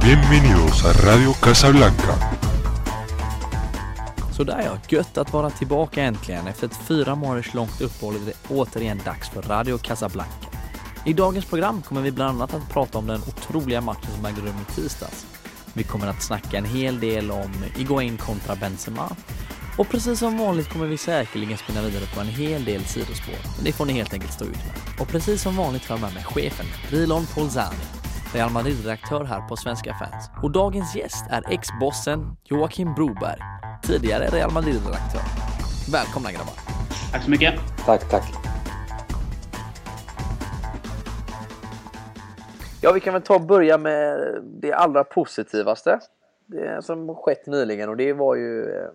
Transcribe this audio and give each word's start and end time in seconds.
Bienvenidos 0.00 0.84
a 0.84 0.92
Radio 0.92 1.32
Casablanca. 1.32 2.14
Sådär 4.32 4.62
ja, 4.64 4.78
gött 4.88 5.18
att 5.18 5.32
vara 5.32 5.50
tillbaka 5.50 6.02
äntligen. 6.02 6.46
Efter 6.46 6.66
ett 6.66 6.76
fyra 6.76 7.14
månaders 7.14 7.54
långt 7.54 7.80
uppehåll 7.80 8.14
är 8.14 8.20
det 8.26 8.54
återigen 8.54 9.00
dags 9.04 9.28
för 9.28 9.42
Radio 9.42 9.78
Casablanca. 9.78 10.46
I 11.04 11.12
dagens 11.12 11.44
program 11.44 11.82
kommer 11.82 12.00
vi 12.00 12.12
bland 12.12 12.30
annat 12.30 12.54
att 12.54 12.70
prata 12.70 12.98
om 12.98 13.06
den 13.06 13.20
otroliga 13.20 13.80
matchen 13.80 14.10
som 14.16 14.26
ägde 14.26 14.40
rum 14.40 14.54
i 14.68 14.72
tisdags. 14.72 15.26
Vi 15.72 15.82
kommer 15.82 16.06
att 16.06 16.22
snacka 16.22 16.58
en 16.58 16.64
hel 16.64 17.00
del 17.00 17.30
om 17.30 17.50
Iguain 17.76 18.16
kontra 18.16 18.56
Benzema. 18.56 19.16
Och 19.78 19.88
precis 19.88 20.18
som 20.18 20.38
vanligt 20.38 20.68
kommer 20.68 20.86
vi 20.86 20.96
säkerligen 20.96 21.58
spinna 21.58 21.82
vidare 21.82 22.04
på 22.14 22.20
en 22.20 22.26
hel 22.26 22.64
del 22.64 22.80
sidospår. 22.80 23.38
Men 23.56 23.64
det 23.64 23.72
får 23.72 23.86
ni 23.86 23.92
helt 23.92 24.12
enkelt 24.12 24.32
stå 24.32 24.44
ut 24.44 24.50
med. 24.66 25.00
Och 25.00 25.08
precis 25.08 25.42
som 25.42 25.56
vanligt 25.56 25.84
har 25.88 25.96
jag 25.96 26.00
med 26.00 26.14
mig 26.14 26.24
chefen, 26.24 26.66
Rilon 26.90 27.22
Polzani. 27.34 27.84
Real 28.34 28.50
Madrid-redaktör 28.50 29.24
här 29.24 29.48
på 29.48 29.56
Svenska 29.56 29.94
fans. 29.94 30.30
Och 30.42 30.50
dagens 30.50 30.96
gäst 30.96 31.24
är 31.30 31.42
ex-bossen 31.52 32.36
Joakim 32.44 32.94
Broberg, 32.94 33.40
tidigare 33.82 34.24
Real 34.26 34.52
Madrid-redaktör. 34.52 35.22
Välkomna 35.92 36.32
grabbar! 36.32 36.54
Tack 37.12 37.22
så 37.22 37.30
mycket! 37.30 37.54
Tack, 37.84 38.10
tack. 38.10 38.24
Ja, 42.82 42.92
vi 42.92 43.00
kan 43.00 43.12
väl 43.12 43.22
ta 43.22 43.34
och 43.34 43.46
börja 43.46 43.78
med 43.78 44.18
det 44.62 44.72
allra 44.72 45.04
positivaste 45.04 46.00
det 46.46 46.84
som 46.84 47.14
skett 47.14 47.46
nyligen 47.46 47.88
och 47.88 47.96
det 47.96 48.12
var 48.12 48.34
ju 48.34 48.62
eh, 48.62 48.88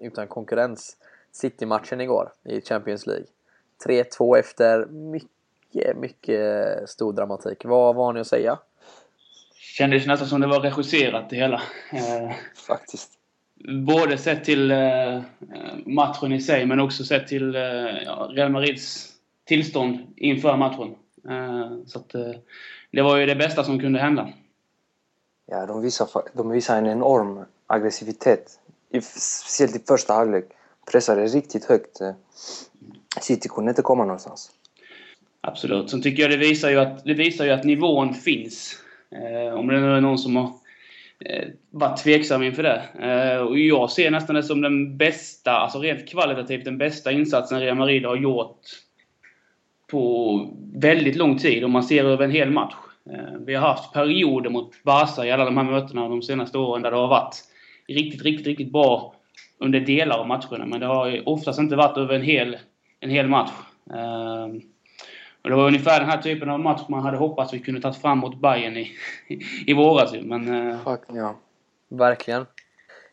utan 0.00 0.26
konkurrens 0.28 0.96
City-matchen 1.32 2.00
igår 2.00 2.32
i 2.44 2.60
Champions 2.60 3.06
League. 3.06 3.26
3-2 3.86 4.38
efter 4.38 4.86
mycket, 4.86 5.96
mycket 5.96 6.88
stor 6.90 7.12
dramatik. 7.12 7.64
Vad, 7.64 7.96
vad 7.96 8.06
har 8.06 8.12
ni 8.12 8.20
att 8.20 8.26
säga? 8.26 8.58
Kändes 9.54 10.06
nästan 10.06 10.28
som 10.28 10.40
det 10.40 10.46
var 10.46 10.60
regisserat 10.60 11.30
det 11.30 11.36
hela. 11.36 11.62
Eh, 11.92 12.32
Faktiskt. 12.66 13.10
både 13.86 14.18
sett 14.18 14.44
till 14.44 14.70
eh, 14.70 15.22
matchen 15.86 16.32
i 16.32 16.40
sig 16.40 16.66
men 16.66 16.80
också 16.80 17.04
sett 17.04 17.28
till 17.28 17.54
eh, 17.54 17.60
Real 18.30 18.50
Madrids 18.50 19.12
tillstånd 19.44 19.98
inför 20.16 20.56
matchen. 20.56 20.94
Eh, 21.28 21.70
så 21.86 21.98
att, 21.98 22.14
eh, 22.14 22.32
det 22.90 23.02
var 23.02 23.16
ju 23.16 23.26
det 23.26 23.36
bästa 23.36 23.64
som 23.64 23.80
kunde 23.80 23.98
hända. 23.98 24.28
Ja, 25.46 25.66
de 25.66 25.82
visar, 25.82 26.08
de 26.32 26.50
visar 26.50 26.78
en 26.78 26.86
enorm 26.86 27.44
aggressivitet. 27.66 28.59
I, 28.90 29.00
speciellt 29.00 29.76
i 29.76 29.78
första 29.88 30.12
halvlek. 30.12 30.44
Pressade 30.92 31.26
riktigt 31.26 31.64
högt. 31.64 31.98
City 33.20 33.48
kunde 33.48 33.70
inte 33.70 33.82
komma 33.82 34.04
någonstans. 34.04 34.50
Absolut. 35.40 35.90
Sen 35.90 36.02
tycker 36.02 36.22
jag 36.22 36.30
det 36.30 36.36
visar 36.36 36.70
ju 36.70 36.80
att, 36.80 37.04
det 37.04 37.14
visar 37.14 37.44
ju 37.44 37.50
att 37.50 37.64
nivån 37.64 38.14
finns. 38.14 38.76
Eh, 39.10 39.54
om 39.54 39.66
det 39.66 39.80
nu 39.80 39.96
är 39.96 40.00
någon 40.00 40.18
som 40.18 40.36
har 40.36 40.52
eh, 41.24 41.48
varit 41.70 42.02
tveksam 42.02 42.42
inför 42.42 42.62
det. 42.62 42.82
Eh, 43.00 43.40
och 43.40 43.58
jag 43.58 43.90
ser 43.90 44.10
nästan 44.10 44.36
det 44.36 44.42
som 44.42 44.60
den 44.60 44.96
bästa, 44.96 45.52
alltså 45.52 45.78
rent 45.78 46.08
kvalitativt 46.08 46.64
den 46.64 46.78
bästa 46.78 47.12
insatsen 47.12 47.60
Real 47.60 47.76
Madrid 47.76 48.04
har 48.04 48.16
gjort 48.16 48.60
på 49.90 50.46
väldigt 50.74 51.16
lång 51.16 51.38
tid 51.38 51.64
om 51.64 51.70
man 51.70 51.82
ser 51.82 52.04
över 52.04 52.24
en 52.24 52.30
hel 52.30 52.50
match. 52.50 52.74
Eh, 53.10 53.40
vi 53.46 53.54
har 53.54 53.68
haft 53.68 53.92
perioder 53.92 54.50
mot 54.50 54.82
Barca 54.82 55.24
i 55.24 55.30
alla 55.30 55.44
de 55.44 55.56
här 55.56 55.64
mötena 55.64 56.08
de 56.08 56.22
senaste 56.22 56.58
åren 56.58 56.82
där 56.82 56.90
det 56.90 56.96
har 56.96 57.08
varit 57.08 57.44
riktigt, 57.94 58.22
riktigt, 58.22 58.46
riktigt 58.46 58.72
bra 58.72 59.14
under 59.58 59.80
delar 59.80 60.18
av 60.18 60.26
matcherna. 60.26 60.66
Men 60.66 60.80
det 60.80 60.86
har 60.86 61.28
oftast 61.28 61.58
inte 61.58 61.76
varit 61.76 61.96
över 61.96 62.14
en 62.14 62.22
hel, 62.22 62.58
en 63.00 63.10
hel 63.10 63.28
match. 63.28 63.52
Eh, 63.90 64.46
och 65.42 65.50
det 65.50 65.56
var 65.56 65.66
ungefär 65.66 66.00
den 66.00 66.08
här 66.08 66.22
typen 66.22 66.50
av 66.50 66.60
match 66.60 66.80
man 66.88 67.02
hade 67.02 67.16
hoppats 67.16 67.54
vi 67.54 67.58
kunde 67.58 67.80
tagit 67.80 68.02
fram 68.02 68.18
mot 68.18 68.40
Bayern 68.40 68.76
i, 68.76 68.92
i 69.66 69.74
våras. 69.74 70.12
Men 70.22 70.70
eh, 70.70 70.78
Fuck, 70.84 71.00
ja. 71.08 71.36
Verkligen. 71.88 72.46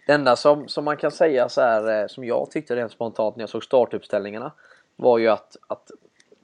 Det 0.07 0.13
enda 0.13 0.35
som, 0.35 0.67
som 0.67 0.85
man 0.85 0.97
kan 0.97 1.11
säga 1.11 1.49
så 1.49 1.61
här, 1.61 2.01
eh, 2.01 2.07
som 2.07 2.23
jag 2.23 2.51
tyckte 2.51 2.75
rent 2.75 2.91
spontant 2.91 3.35
när 3.35 3.41
jag 3.41 3.49
såg 3.49 3.63
startuppställningarna 3.63 4.51
var 4.95 5.17
ju 5.17 5.27
att, 5.27 5.57
att 5.67 5.91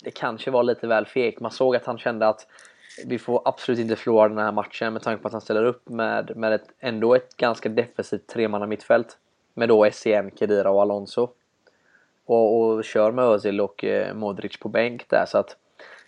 det 0.04 0.12
kanske 0.12 0.52
var 0.52 0.64
lite 0.64 0.88
väl 0.88 1.06
fegt. 1.06 1.40
Man 1.40 1.52
såg 1.52 1.76
att 1.76 1.86
han 1.86 1.98
kände 1.98 2.28
att 2.28 2.48
vi 3.06 3.20
får 3.20 3.42
absolut 3.46 3.80
inte 3.80 3.96
förlora 3.96 4.30
den 4.30 4.38
här 4.38 4.52
matchen 4.52 4.94
med 4.94 5.02
tanke 5.02 5.22
på 5.22 5.28
att 5.28 5.32
han 5.32 5.42
ställer 5.42 5.66
upp 5.66 5.90
med, 5.90 6.38
med 6.38 6.54
ett, 6.54 6.68
ändå 6.80 7.16
ett 7.16 7.38
ganska 7.38 7.70
defensivt 7.70 8.28
tremanna 8.28 8.68
mittfält. 8.68 9.18
Med 9.54 9.70
då 9.70 9.92
SCN, 9.92 10.30
Kedira 10.36 10.72
och 10.72 10.82
Alonso. 10.82 11.30
Och, 12.26 12.62
och 12.62 12.84
kör 12.84 13.12
med 13.12 13.26
Özil 13.26 13.62
och 13.62 13.84
eh, 13.84 14.14
Modric 14.16 14.60
på 14.60 14.70
bänk 14.70 15.10
där 15.10 15.26
så 15.26 15.38
att 15.38 15.56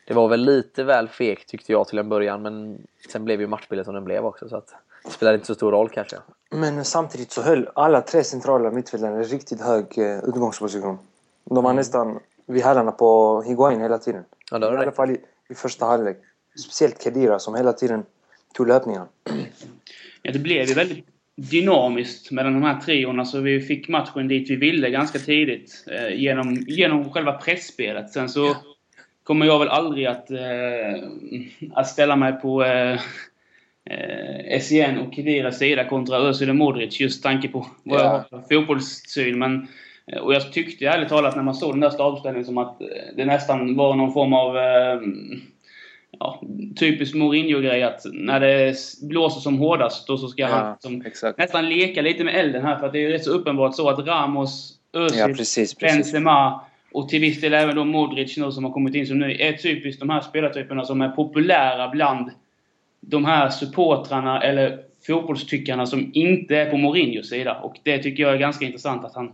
det 0.07 0.13
var 0.13 0.27
väl 0.27 0.39
lite 0.39 0.83
väl 0.83 1.07
fegt 1.07 1.49
tyckte 1.49 1.71
jag 1.71 1.87
till 1.87 1.99
en 1.99 2.09
början 2.09 2.41
men 2.41 2.81
sen 3.11 3.25
blev 3.25 3.41
ju 3.41 3.47
matchbilden 3.47 3.85
som 3.85 3.93
den 3.93 4.03
blev 4.03 4.25
också 4.25 4.49
så 4.49 4.57
att 4.57 4.73
det 5.03 5.11
spelar 5.11 5.33
inte 5.33 5.45
så 5.45 5.55
stor 5.55 5.71
roll 5.71 5.89
kanske. 5.89 6.17
Men 6.49 6.85
samtidigt 6.85 7.31
så 7.31 7.41
höll 7.41 7.69
alla 7.75 8.01
tre 8.01 8.23
centrala 8.23 8.71
mittfältare 8.71 9.23
riktigt 9.23 9.61
hög 9.61 9.97
eh, 9.97 10.23
utgångsposition. 10.23 10.97
De 11.43 11.63
var 11.63 11.73
nästan 11.73 12.19
vid 12.45 12.63
hälarna 12.63 12.91
på 12.91 13.41
Higuain 13.41 13.81
hela 13.81 13.97
tiden. 13.97 14.23
Ja, 14.51 14.59
det 14.59 14.65
I 14.65 14.77
alla 14.77 14.91
fall 14.91 15.11
i, 15.11 15.21
i 15.49 15.55
första 15.55 15.85
halvlek. 15.85 16.17
Speciellt 16.59 17.03
Kedira 17.03 17.39
som 17.39 17.55
hela 17.55 17.73
tiden 17.73 18.03
tog 18.53 18.67
löpningarna. 18.67 19.07
ja, 20.21 20.31
det 20.31 20.39
blev 20.39 20.67
ju 20.67 20.73
väldigt 20.73 21.05
dynamiskt 21.37 22.31
mellan 22.31 22.53
de 22.53 22.63
här 22.63 22.79
triorna 22.79 23.25
så 23.25 23.39
vi 23.39 23.61
fick 23.61 23.87
matchen 23.87 24.27
dit 24.27 24.49
vi 24.49 24.55
ville 24.55 24.89
ganska 24.89 25.19
tidigt. 25.19 25.85
Eh, 25.91 26.15
genom, 26.21 26.53
genom 26.67 27.11
själva 27.11 27.31
pressspelet. 27.33 28.09
Sen 28.09 28.29
så 28.29 28.55
kommer 29.23 29.45
jag 29.45 29.59
väl 29.59 29.67
aldrig 29.67 30.05
att, 30.05 30.31
eh, 30.31 31.03
att 31.73 31.87
ställa 31.87 32.15
mig 32.15 32.33
på 32.33 32.63
eh, 32.63 32.99
eh, 33.89 34.59
SCN 34.59 34.97
och 34.97 35.13
Kediras 35.13 35.57
sida 35.57 35.85
kontra 35.89 36.17
Özil 36.17 36.49
och 36.49 36.55
Modric 36.55 36.99
just 36.99 37.23
tanke 37.23 37.47
på 37.47 37.67
vad 37.83 37.99
jag 37.99 38.05
Ja. 38.05 38.25
har 38.31 38.39
för 38.47 38.55
fotbollssyn. 38.55 39.39
Men, 39.39 39.67
eh, 40.07 40.19
och 40.19 40.33
jag 40.33 40.51
tyckte 40.53 40.85
ärligt 40.85 41.09
talat 41.09 41.35
när 41.35 41.43
man 41.43 41.55
såg 41.55 41.73
den 41.73 41.79
där 41.79 41.89
startuppställningen 41.89 42.45
som 42.45 42.57
att 42.57 42.81
eh, 42.81 42.87
det 43.15 43.25
nästan 43.25 43.75
var 43.75 43.95
någon 43.95 44.13
form 44.13 44.33
av 44.33 44.57
eh, 44.57 44.99
ja, 46.19 46.41
typisk 46.75 47.15
Mourinho-grej 47.15 47.83
att 47.83 48.01
när 48.13 48.39
det 48.39 48.75
blåser 49.01 49.41
som 49.41 49.59
hårdast 49.59 50.07
då 50.07 50.17
så 50.17 50.27
ska 50.27 50.45
han 50.47 50.77
som, 50.79 51.03
nästan 51.37 51.69
leka 51.69 52.01
lite 52.01 52.23
med 52.23 52.35
elden 52.35 52.63
här 52.63 52.79
för 52.79 52.85
att 52.85 52.93
det 52.93 52.99
är 52.99 53.01
ju 53.01 53.09
rätt 53.09 53.23
så 53.23 53.31
uppenbart 53.31 53.75
så 53.75 53.89
att 53.89 54.07
Ramos, 54.07 54.79
Özil, 54.93 55.19
Ja, 55.19 55.27
precis, 55.27 55.75
precis. 55.75 55.97
Benzema 55.97 56.61
och 56.91 57.09
till 57.09 57.21
viss 57.21 57.41
del 57.41 57.53
även 57.53 57.75
då 57.75 57.85
Modric 57.85 58.37
nu 58.37 58.51
som 58.51 58.63
har 58.63 58.71
kommit 58.71 58.95
in 58.95 59.07
som 59.07 59.19
nu 59.19 59.31
är 59.39 59.53
typiskt 59.53 59.99
de 59.99 60.09
här 60.09 60.21
spelartyperna 60.21 60.85
som 60.85 61.01
är 61.01 61.09
populära 61.09 61.89
bland 61.89 62.31
de 63.01 63.25
här 63.25 63.49
supportrarna 63.49 64.41
eller 64.41 64.79
fotbollstyckarna 65.07 65.85
som 65.85 66.11
inte 66.13 66.57
är 66.57 66.71
på 66.71 66.77
Mourinhos 66.77 67.29
sida. 67.29 67.59
Och 67.59 67.75
det 67.83 67.97
tycker 68.03 68.23
jag 68.23 68.33
är 68.33 68.37
ganska 68.37 68.65
intressant 68.65 69.05
att 69.05 69.15
han 69.15 69.31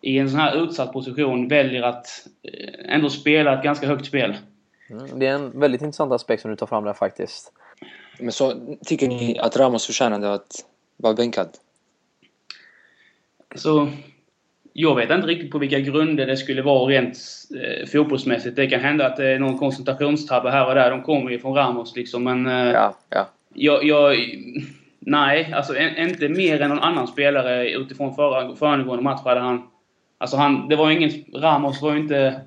i 0.00 0.18
en 0.18 0.30
sån 0.30 0.40
här 0.40 0.64
utsatt 0.64 0.92
position 0.92 1.48
väljer 1.48 1.82
att 1.82 2.06
eh, 2.42 2.94
ändå 2.94 3.10
spela 3.10 3.58
ett 3.58 3.64
ganska 3.64 3.86
högt 3.86 4.06
spel. 4.06 4.34
Mm, 4.90 5.18
Det 5.18 5.26
är 5.26 5.34
en 5.34 5.60
väldigt 5.60 5.82
intressant 5.82 6.12
aspekt 6.12 6.42
som 6.42 6.50
du 6.50 6.56
tar 6.56 6.66
fram 6.66 6.84
där 6.84 6.92
faktiskt. 6.92 7.52
Men 8.18 8.32
så 8.32 8.76
tycker 8.86 9.08
ni 9.08 9.38
att 9.38 9.56
Ramos 9.56 9.86
förtjänade 9.86 10.32
att 10.32 10.64
vara 10.96 11.14
bänkad? 11.14 11.48
Så 13.54 13.88
jag 14.72 14.94
vet 14.96 15.10
inte 15.10 15.26
riktigt 15.26 15.50
på 15.50 15.58
vilka 15.58 15.78
grunder 15.78 16.26
det 16.26 16.36
skulle 16.36 16.62
vara 16.62 16.90
rent 16.90 17.18
eh, 17.56 17.86
fotbollsmässigt. 17.86 18.56
Det 18.56 18.66
kan 18.66 18.80
hända 18.80 19.06
att 19.06 19.16
det 19.16 19.28
är 19.28 19.38
någon 19.38 19.58
koncentrationstabbe 19.58 20.50
här 20.50 20.68
och 20.68 20.74
där. 20.74 20.90
De 20.90 21.02
kommer 21.02 21.30
ju 21.30 21.38
från 21.38 21.54
Ramos 21.54 21.96
liksom. 21.96 22.24
Men 22.24 22.46
eh, 22.46 22.72
Ja, 22.72 22.96
ja. 23.10 23.28
jag, 23.54 23.84
jag... 23.84 24.16
Nej, 24.98 25.52
alltså 25.52 25.76
en, 25.76 25.96
inte 26.08 26.28
mer 26.28 26.60
än 26.60 26.68
någon 26.68 26.78
annan 26.78 27.06
spelare 27.06 27.70
utifrån 27.70 28.14
förra, 28.14 28.56
föregående 28.56 29.04
match 29.04 29.20
hade 29.24 29.40
han... 29.40 29.62
Alltså 30.18 30.36
han, 30.36 30.68
det 30.68 30.76
var 30.76 30.90
ingen... 30.90 31.10
Ramos 31.34 31.82
var 31.82 31.92
ju 31.92 32.00
inte 32.00 32.40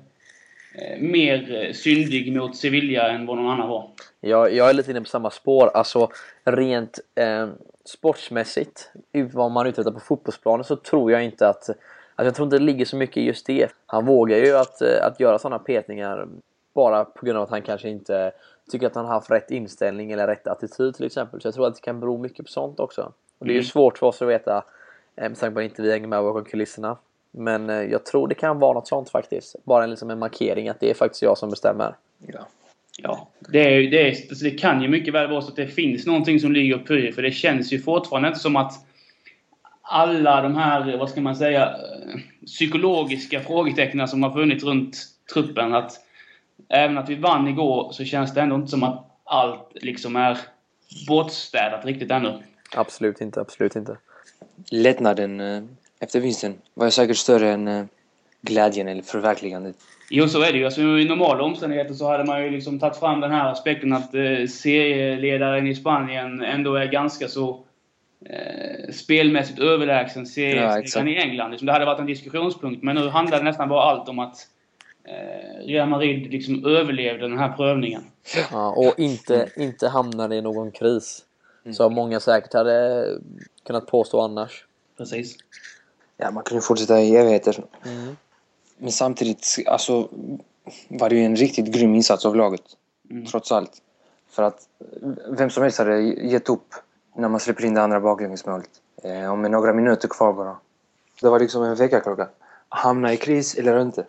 mer 0.98 1.64
eh, 1.66 1.72
syndig 1.72 2.36
mot 2.36 2.56
Sevilla 2.56 3.08
än 3.08 3.26
vad 3.26 3.36
någon 3.36 3.50
annan 3.50 3.68
var. 3.68 3.90
Jag, 4.20 4.52
jag 4.54 4.68
är 4.70 4.74
lite 4.74 4.90
inne 4.90 5.00
på 5.00 5.06
samma 5.06 5.30
spår. 5.30 5.70
Alltså 5.74 6.10
rent 6.44 6.98
eh, 7.14 7.48
sportsmässigt, 7.84 8.90
vad 9.32 9.50
man 9.50 9.66
uträttar 9.66 9.90
på 9.90 10.00
fotbollsplanen 10.00 10.64
så 10.64 10.76
tror 10.76 11.12
jag 11.12 11.24
inte 11.24 11.48
att... 11.48 11.68
Alltså 11.68 12.28
jag 12.28 12.34
tror 12.34 12.46
inte 12.46 12.58
det 12.58 12.64
ligger 12.64 12.84
så 12.84 12.96
mycket 12.96 13.16
i 13.16 13.24
just 13.26 13.46
det. 13.46 13.68
Han 13.86 14.06
vågar 14.06 14.36
ju 14.36 14.56
att, 14.56 14.82
eh, 14.82 15.06
att 15.06 15.20
göra 15.20 15.38
sådana 15.38 15.58
petningar 15.58 16.28
bara 16.74 17.04
på 17.04 17.26
grund 17.26 17.38
av 17.38 17.44
att 17.44 17.50
han 17.50 17.62
kanske 17.62 17.88
inte 17.88 18.32
tycker 18.70 18.86
att 18.86 18.94
han 18.94 19.04
har 19.04 19.12
haft 19.12 19.30
rätt 19.30 19.50
inställning 19.50 20.12
eller 20.12 20.26
rätt 20.26 20.46
attityd 20.46 20.94
till 20.94 21.06
exempel. 21.06 21.40
Så 21.40 21.46
jag 21.48 21.54
tror 21.54 21.66
att 21.66 21.74
det 21.74 21.80
kan 21.80 22.00
bero 22.00 22.18
mycket 22.18 22.46
på 22.46 22.52
sånt 22.52 22.80
också. 22.80 23.12
Och 23.38 23.46
det 23.46 23.50
är 23.52 23.54
ju 23.54 23.58
Mm. 23.58 23.64
svårt 23.64 23.98
för 23.98 24.06
oss 24.06 24.22
att 24.22 24.28
veta 24.28 24.64
eh, 25.16 25.28
med 25.28 25.38
tanke 25.38 25.54
på 25.54 25.60
att 25.60 25.64
inte 25.64 25.82
vi 25.82 25.92
hänger 25.92 26.06
med 26.08 26.22
bakom 26.22 26.44
kulisserna. 26.44 26.96
Men 27.30 27.70
eh, 27.70 27.76
jag 27.82 28.06
tror 28.06 28.28
det 28.28 28.34
kan 28.34 28.58
vara 28.58 28.72
något 28.72 28.88
sånt 28.88 29.10
faktiskt. 29.10 29.56
Bara 29.64 29.84
en, 29.84 29.90
liksom 29.90 30.10
en 30.10 30.18
markering 30.18 30.68
att 30.68 30.80
det 30.80 30.90
är 30.90 30.94
faktiskt 30.94 31.22
jag 31.22 31.38
som 31.38 31.50
bestämmer. 31.50 31.96
ja. 32.26 32.46
Ja, 33.02 33.28
det, 33.52 33.64
är, 33.66 33.70
ju- 33.70 33.90
det, 33.90 34.02
är, 34.02 34.06
alltså 34.08 34.44
det 34.44 34.50
kan 34.50 34.82
ju 34.82 34.88
mycket 34.88 35.14
väl 35.14 35.30
vara 35.30 35.42
så 35.42 35.48
att 35.48 35.56
det 35.56 35.66
finns 35.66 36.06
någonting 36.06 36.40
som 36.40 36.52
ligger 36.52 36.80
och 36.80 36.86
pyr. 36.86 37.12
För 37.12 37.22
det 37.22 37.30
känns 37.30 37.72
ju 37.72 37.78
fortfarande 37.82 38.28
inte 38.28 38.40
som 38.40 38.56
att 38.56 38.72
alla 39.82 40.42
de 40.42 40.54
här, 40.56 40.96
vad 40.98 41.10
ska 41.10 41.20
man 41.20 41.36
säga, 41.36 41.66
eh, 41.66 42.20
psykologiska 42.46 43.40
frågetecknen 43.40 44.08
som 44.08 44.22
har 44.22 44.30
funnits 44.30 44.64
runt 44.64 44.96
truppen. 45.34 45.74
Att 45.74 45.92
även 46.68 46.98
att 46.98 47.08
vi 47.08 47.14
vann 47.14 47.48
igår 47.48 47.92
så 47.92 48.04
känns 48.04 48.34
det 48.34 48.40
ändå 48.40 48.56
inte 48.56 48.68
som 48.70 48.82
att 48.82 49.06
allt 49.24 49.68
liksom 49.74 50.16
är 50.16 50.38
bortstädat 51.08 51.84
riktigt 51.84 52.10
ännu. 52.10 52.42
Absolut 52.76 53.20
inte, 53.20 53.40
absolut 53.40 53.76
inte. 53.76 53.96
Lättnaden 54.70 55.40
eh, 55.40 55.62
efter 56.00 56.20
vinsten 56.20 56.54
var 56.74 56.86
ju 56.86 56.90
säkert 56.90 57.16
större 57.16 57.50
än 57.50 57.68
eh, 57.68 57.84
glädjen 58.42 58.88
eller 58.88 59.02
förverkligandet. 59.02 59.76
Jo, 60.10 60.28
så 60.28 60.42
är 60.42 60.52
det 60.52 60.58
ju. 60.58 60.64
Alltså, 60.64 60.80
I 60.80 61.04
normala 61.04 61.42
omständigheter 61.42 61.94
så 61.94 62.08
hade 62.08 62.24
man 62.24 62.44
ju 62.44 62.50
liksom 62.50 62.78
tagit 62.78 62.96
fram 62.96 63.20
den 63.20 63.30
här 63.30 63.52
aspekten 63.52 63.92
att 63.92 64.14
eh, 64.14 64.46
serieledaren 64.48 65.66
i 65.66 65.74
Spanien 65.74 66.42
ändå 66.42 66.74
är 66.74 66.86
ganska 66.86 67.28
så 67.28 67.64
eh, 68.26 68.92
spelmässigt 68.92 69.58
överlägsen 69.58 70.26
serieledaren 70.26 71.08
Ja, 71.08 71.12
i 71.12 71.16
England. 71.16 71.50
Liksom, 71.50 71.66
det 71.66 71.72
hade 71.72 71.84
varit 71.84 72.00
en 72.00 72.06
diskussionspunkt. 72.06 72.82
Men 72.82 72.96
nu 72.96 73.08
handlar 73.08 73.38
det 73.38 73.44
nästan 73.44 73.68
bara 73.68 73.82
allt 73.82 74.08
om 74.08 74.18
att 74.18 74.36
eh, 75.04 75.66
Real 75.66 75.88
Madrid 75.88 76.30
liksom 76.32 76.64
överlevde 76.64 77.28
den 77.28 77.38
här 77.38 77.52
prövningen. 77.52 78.02
Ja, 78.52 78.74
och 78.76 78.98
inte, 78.98 79.48
inte 79.56 79.88
hamnade 79.88 80.36
i 80.36 80.42
någon 80.42 80.72
kris. 80.72 81.24
Som 81.72 81.94
många 81.94 82.20
säkert 82.20 82.52
hade 82.52 83.06
kunnat 83.66 83.86
påstå 83.86 84.20
annars. 84.20 84.64
Precis. 84.98 85.36
Ja, 86.20 86.30
man 86.30 86.44
kunde 86.44 86.62
fortsätta 86.62 87.00
i 87.00 87.16
evigheter. 87.16 87.64
Mm. 87.84 88.16
Men 88.78 88.92
samtidigt, 88.92 89.58
alltså, 89.66 90.08
var 90.88 91.08
det 91.08 91.16
ju 91.16 91.24
en 91.24 91.36
riktigt 91.36 91.66
grym 91.66 91.94
insats 91.94 92.26
av 92.26 92.36
laget. 92.36 92.62
Mm. 93.10 93.26
Trots 93.26 93.52
allt. 93.52 93.82
För 94.30 94.42
att 94.42 94.68
vem 95.28 95.50
som 95.50 95.62
helst 95.62 95.78
hade 95.78 96.00
gett 96.02 96.48
upp 96.48 96.74
när 97.14 97.28
man 97.28 97.40
släpper 97.40 97.64
in 97.64 97.74
det 97.74 97.82
andra 97.82 98.00
baklängesmålet. 98.00 98.70
Eh, 99.02 99.32
och 99.32 99.38
med 99.38 99.50
några 99.50 99.72
minuter 99.72 100.08
kvar 100.08 100.32
bara. 100.32 100.56
Det 101.20 101.28
var 101.28 101.40
liksom 101.40 101.62
en 101.62 101.74
väckarklocka. 101.74 102.28
Hamna 102.68 103.12
i 103.12 103.16
kris 103.16 103.54
eller 103.54 103.80
inte. 103.80 104.04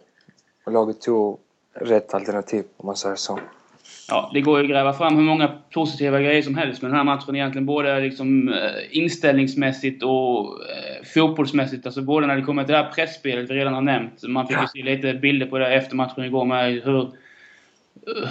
Och 0.65 0.71
laget 0.71 1.01
tog 1.01 1.39
rätt 1.73 2.13
alternativ, 2.13 2.65
om 2.77 2.85
man 2.85 2.95
säger 2.95 3.15
så. 3.15 3.39
Ja, 4.11 4.29
det 4.33 4.41
går 4.41 4.59
ju 4.59 4.63
att 4.65 4.71
gräva 4.71 4.93
fram 4.93 5.15
hur 5.15 5.23
många 5.23 5.51
positiva 5.73 6.21
grejer 6.21 6.41
som 6.41 6.55
helst 6.55 6.81
med 6.81 6.91
den 6.91 6.97
här 6.97 7.03
matchen 7.03 7.35
egentligen. 7.35 7.65
Både 7.65 7.99
liksom, 7.99 8.49
eh, 8.49 8.97
inställningsmässigt 8.97 10.03
och 10.03 10.45
eh, 10.69 11.05
fotbollsmässigt. 11.13 11.85
Alltså 11.85 12.01
både 12.01 12.27
när 12.27 12.35
det 12.35 12.41
kommer 12.41 12.63
till 12.63 12.71
det 12.71 12.77
här 12.77 12.91
pressspelet 12.91 13.49
vi 13.49 13.55
redan 13.55 13.73
har 13.73 13.81
nämnt. 13.81 14.23
Man 14.27 14.47
fick 14.47 14.57
ju 14.57 14.67
se 14.67 14.83
lite 14.83 15.13
bilder 15.13 15.45
på 15.45 15.57
det 15.57 15.73
efter 15.73 15.95
matchen 15.95 16.23
igår 16.23 16.45
med 16.45 16.81
hur, 16.83 17.09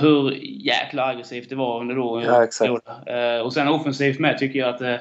hur 0.01 0.39
jäkla 0.43 1.07
aggressivt 1.07 1.49
det 1.49 1.57
var 1.57 1.81
under 1.81 1.95
då. 1.95 2.23
Ja, 2.27 2.45
exakt. 2.45 2.71
Eh, 3.07 3.45
och 3.45 3.53
sen 3.53 3.69
offensivt 3.69 4.19
med 4.19 4.39
tycker 4.39 4.59
jag 4.59 4.69
att 4.69 5.01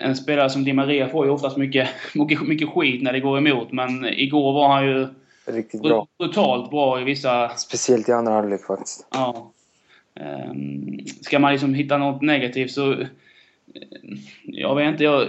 en 0.00 0.16
spelare 0.16 0.50
som 0.50 0.64
Di 0.64 0.72
Maria 0.72 1.08
får 1.08 1.26
ju 1.26 1.30
oftast 1.32 1.56
mycket, 1.56 1.88
mycket, 2.14 2.40
mycket 2.42 2.68
skit 2.68 3.02
när 3.02 3.12
det 3.12 3.20
går 3.20 3.38
emot. 3.38 3.72
Men 3.72 4.04
igår 4.04 4.52
var 4.52 4.68
han 4.68 4.86
ju 4.86 5.06
Riktigt 5.46 5.82
bra. 5.82 6.06
brutalt 6.18 6.70
bra 6.70 7.00
i 7.00 7.04
vissa 7.04 7.48
Speciellt 7.48 8.08
i 8.08 8.12
andra 8.12 8.32
halvlek 8.32 8.64
faktiskt. 8.66 9.06
Ja. 9.10 9.52
Um, 10.50 10.98
ska 11.22 11.38
man 11.38 11.52
liksom 11.52 11.74
hitta 11.74 11.98
något 11.98 12.22
negativt 12.22 12.70
så... 12.70 12.92
eh, 12.92 13.06
Jag 14.44 14.74
vet 14.74 14.88
inte, 14.88 15.04
jag... 15.04 15.28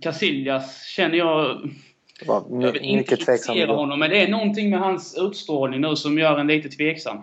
Casillas 0.00 0.84
känner 0.84 1.18
jag... 1.18 1.70
Var 2.26 2.44
Jag 2.48 2.72
vill 2.72 2.82
inte 2.82 3.16
kritisera 3.16 3.74
honom, 3.74 3.98
men 3.98 4.10
det 4.10 4.22
är 4.22 4.28
någonting 4.28 4.70
med 4.70 4.80
hans 4.80 5.18
utstrålning 5.18 5.80
nu 5.80 5.96
som 5.96 6.18
gör 6.18 6.38
en 6.38 6.46
lite 6.46 6.68
tveksam. 6.68 7.18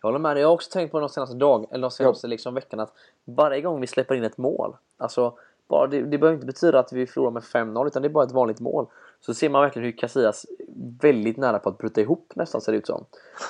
Jag 0.00 0.08
håller 0.08 0.18
med 0.18 0.36
dig. 0.36 0.40
Jag 0.40 0.48
har 0.48 0.54
också 0.54 0.70
tänkt 0.70 0.92
på 0.92 1.00
de 1.00 1.08
senaste 1.08 1.36
dagen, 1.36 1.66
eller 1.70 1.82
de 1.82 1.90
senaste 1.90 2.26
liksom 2.26 2.54
veckan 2.54 2.80
att 2.80 2.92
varje 3.24 3.60
gång 3.60 3.80
vi 3.80 3.86
släpper 3.86 4.14
in 4.14 4.24
ett 4.24 4.38
mål, 4.38 4.76
alltså 4.98 5.34
bara, 5.68 5.86
det, 5.86 6.02
det 6.02 6.18
behöver 6.18 6.34
inte 6.34 6.46
betyda 6.46 6.78
att 6.78 6.92
vi 6.92 7.06
förlorar 7.06 7.30
med 7.30 7.42
5-0 7.42 7.86
utan 7.86 8.02
det 8.02 8.08
är 8.08 8.10
bara 8.10 8.24
ett 8.24 8.32
vanligt 8.32 8.60
mål. 8.60 8.86
Så 9.20 9.34
ser 9.34 9.48
man 9.48 9.62
verkligen 9.62 9.84
hur 9.86 9.92
Casillas 9.92 10.46
väldigt 11.00 11.36
nära 11.36 11.58
på 11.58 11.68
att 11.68 11.78
bryta 11.78 12.00
ihop 12.00 12.32
nästan 12.36 12.60
ser 12.60 12.72
det 12.72 12.78
ut 12.78 12.86
som. 12.86 13.00
Och 13.00 13.06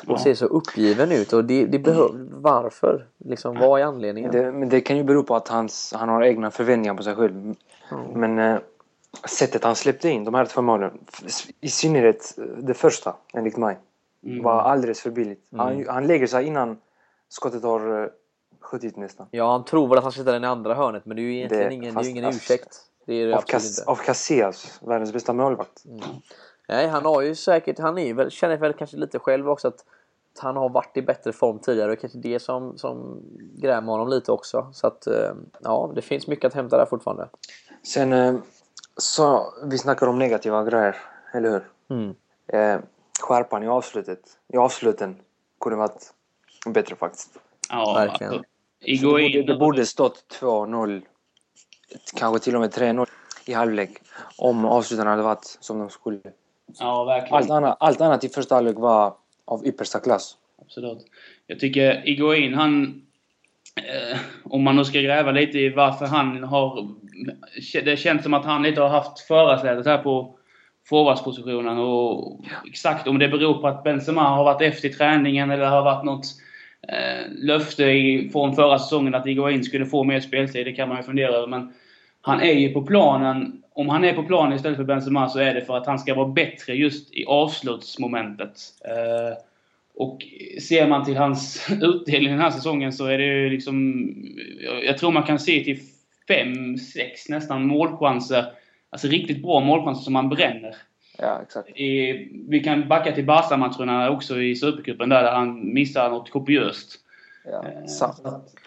Ja. 0.07 0.19
ser 0.19 0.35
så 0.35 0.47
uppgiven 0.47 1.13
ut 1.13 1.33
och 1.33 1.45
det, 1.45 1.67
det 1.67 1.79
behöver, 1.79 2.27
varför? 2.31 3.07
Liksom, 3.19 3.59
vad 3.59 3.81
är 3.81 3.85
anledningen? 3.85 4.31
Det, 4.33 4.53
men 4.53 4.69
det 4.69 4.81
kan 4.81 4.97
ju 4.97 5.05
bero 5.05 5.23
på 5.23 5.37
att 5.37 5.49
hans, 5.49 5.93
han 5.97 6.09
har 6.09 6.23
egna 6.23 6.51
förväntningar 6.51 6.95
på 6.95 7.03
sig 7.03 7.15
själv. 7.15 7.55
Men 8.15 8.39
eh, 8.39 8.59
sättet 9.29 9.65
han 9.65 9.75
släppte 9.77 10.09
in 10.09 10.25
de 10.25 10.35
här 10.35 10.45
två 10.45 10.63
målen, 10.63 10.99
i 11.61 11.69
synnerhet 11.69 12.35
eh, 12.39 12.45
det 12.45 12.75
första, 12.75 13.17
enligt 13.35 13.57
mig, 13.57 13.79
Mm. 14.27 14.43
var 14.43 14.61
alldeles 14.61 15.01
för 15.01 15.11
billigt. 15.11 15.47
Han, 15.57 15.85
han 15.89 16.07
lägger 16.07 16.27
sig 16.27 16.47
innan 16.47 16.79
skottet 17.29 17.63
har 17.63 18.03
eh, 18.05 18.09
skjutit 18.61 18.97
nästan. 18.97 19.27
Ja, 19.31 19.51
han 19.53 19.65
tror 19.65 19.89
väl 19.89 19.99
att 19.99 20.05
han 20.05 20.13
ska 20.13 20.21
sätta 20.21 20.33
den 20.33 20.45
i 20.45 20.47
andra 20.47 20.75
hörnet 20.75 21.07
men 21.07 21.17
det 21.17 21.23
är 21.23 21.25
ju 21.25 21.37
egentligen 21.37 21.69
Det- 21.69 21.75
ingen, 21.75 21.85
det 21.85 21.91
är 21.91 21.95
fast- 21.95 22.07
ju 22.07 22.11
ingen 22.11 22.25
alltså, 22.25 22.53
ursäkt. 22.55 22.79
Det 23.07 23.15
är 23.15 23.27
det 23.27 23.37
Av, 23.37 23.43
Cas, 23.43 23.85
Casillas, 24.07 24.81
världens 24.83 25.13
bästa 25.13 25.33
målvakt. 25.33 25.83
Nej, 26.69 26.89
han 26.89 27.05
har 27.05 27.23
ju 27.23 27.35
säkert, 27.35 27.79
han 27.79 27.99
är 27.99 28.15
väl, 28.15 28.31
känner 28.31 28.57
väl 28.57 28.73
kanske 28.73 28.97
lite 28.97 29.19
själv 29.19 29.49
också 29.49 29.69
att, 29.69 29.85
han 30.39 30.57
har 30.57 30.69
varit 30.69 30.97
i 30.97 31.03
bättre 31.03 31.33
form 31.33 31.59
tidigare 31.59 31.93
och 31.93 32.01
kanske 32.01 32.19
det 32.19 32.39
som, 32.39 32.79
som 32.79 33.23
grämer 33.55 33.93
honom 33.93 34.09
lite 34.09 34.33
också. 34.33 34.71
Så 34.73 34.87
att, 34.87 35.07
eh, 35.07 35.33
ja, 35.63 35.93
det 35.95 36.03
finns 36.03 36.27
mycket 36.27 36.45
att 36.45 36.55
hämta 36.55 36.77
där 36.79 36.87
fortfarande. 36.87 37.29
Sen, 37.83 38.13
eh, 38.13 38.35
så, 38.97 39.55
vi 39.65 39.79
snackar 39.79 40.07
om 40.07 40.19
negativa 40.19 40.65
grejer, 40.65 40.97
eller 41.35 41.51
hur? 41.51 41.65
Mm. 41.97 42.15
Eh, 42.47 42.81
skärpan 43.21 43.63
i 43.63 43.69
avslutet, 43.69 44.21
i 44.53 44.57
avsluten, 44.57 45.17
kunde 45.61 45.77
varit 45.79 46.15
bättre 46.67 46.97
faktiskt. 46.97 47.39
Ja, 47.71 47.95
Verkligen. 47.95 48.33
alltså, 48.33 48.49
Det 48.81 49.03
borde, 49.03 49.43
det 49.43 49.59
borde 49.59 49.87
stått 49.87 50.25
2-0, 50.41 51.03
kanske 52.17 52.45
till 52.45 52.55
och 52.55 52.61
med 52.61 52.71
3-0 52.71 53.07
i 53.47 53.53
halvlek 53.53 53.91
om 54.39 54.65
avslutarna 54.65 55.11
hade 55.11 55.23
varit 55.23 55.59
som 55.61 55.79
de 55.79 55.91
skulle. 55.91 56.21
Ja, 56.79 57.05
verkligen. 57.05 57.35
Allt 57.35 57.51
annat, 57.51 57.77
allt 57.81 58.01
annat 58.01 58.25
i 58.25 58.29
första 58.29 58.55
halvlek 58.55 58.77
var 58.77 59.15
av 59.45 59.67
yppersta 59.67 60.01
klass. 60.01 60.37
Absolut. 60.63 61.07
Jag 61.47 61.59
tycker 61.59 62.09
Iguain, 62.09 62.55
han... 62.55 63.03
Eh, 63.77 64.19
om 64.45 64.63
man 64.63 64.77
nu 64.77 64.85
ska 64.85 65.01
gräva 65.01 65.31
lite 65.31 65.59
i 65.59 65.69
varför 65.69 66.07
han 66.07 66.45
har... 66.45 66.89
Det 67.85 67.97
känns 67.97 68.23
som 68.23 68.35
att 68.35 68.45
han 68.45 68.63
lite 68.63 68.81
har 68.81 68.89
haft 68.89 69.21
förarsätet 69.21 69.87
här 69.87 69.99
på 69.99 70.39
forwardspositionen 70.89 71.79
och 71.79 72.41
exakt 72.67 73.09
om 73.09 73.19
det 73.19 73.29
beror 73.29 73.55
på 73.55 73.69
att 73.69 73.85
Benzema 73.85 74.23
har 74.23 74.45
varit 74.45 74.63
efter 74.63 74.89
i 74.89 74.93
träningen 74.93 75.51
eller 75.51 75.67
har 75.67 75.83
varit 75.83 76.05
något 76.05 76.27
Eh, 76.89 77.33
löfte 77.33 77.85
i, 77.85 78.31
från 78.33 78.55
förra 78.55 78.79
säsongen 78.79 79.15
att 79.15 79.27
Iguain 79.27 79.65
skulle 79.65 79.87
få 79.87 80.05
mer 80.05 80.21
speltid. 80.21 80.67
Det 80.67 80.73
kan 80.73 80.89
man 80.89 80.97
ju 80.97 81.03
fundera 81.03 81.33
över. 81.33 81.47
Men 81.47 81.73
han 82.21 82.41
är 82.41 82.53
ju 82.53 82.73
på 82.73 82.83
planen. 82.83 83.63
Om 83.73 83.89
han 83.89 84.05
är 84.05 84.13
på 84.13 84.23
planen 84.23 84.57
istället 84.57 84.77
för 84.77 84.85
Benzema 84.85 85.29
så 85.29 85.39
är 85.39 85.55
det 85.55 85.61
för 85.61 85.77
att 85.77 85.87
han 85.87 85.99
ska 85.99 86.15
vara 86.15 86.29
bättre 86.29 86.75
just 86.75 87.15
i 87.15 87.25
avslutsmomentet. 87.25 88.59
Eh, 88.85 89.39
och 89.95 90.27
ser 90.63 90.89
man 90.89 91.05
till 91.05 91.17
hans 91.17 91.69
utdelning 91.83 92.31
den 92.31 92.41
här 92.41 92.51
säsongen 92.51 92.93
så 92.93 93.07
är 93.07 93.19
det 93.19 93.25
ju 93.25 93.51
liksom... 93.51 94.07
Jag 94.85 94.99
tror 94.99 95.13
man 95.13 95.23
kan 95.23 95.39
se 95.39 95.65
till 95.65 95.81
fem, 96.29 96.79
sex 96.79 97.29
nästan 97.29 97.67
målchanser. 97.67 98.45
Alltså 98.91 99.09
riktigt 99.09 99.43
bra 99.43 99.61
målchanser 99.61 100.05
som 100.05 100.15
han 100.15 100.29
bränner. 100.29 100.77
Ja, 101.19 101.41
exakt. 101.43 101.69
I, 101.69 102.13
vi 102.49 102.61
kan 102.65 102.89
backa 102.89 103.13
till 103.13 103.27
Barca-matcherna 103.27 104.11
också 104.11 104.41
i 104.41 104.57
Supercupen 104.57 105.09
där, 105.09 105.23
där 105.23 105.33
han 105.33 105.75
missar 105.75 106.11
något 106.11 106.31
kopiöst. 106.31 106.95
Ja, 107.45 107.65
Eh, 107.69 107.87
sant. 107.87 108.23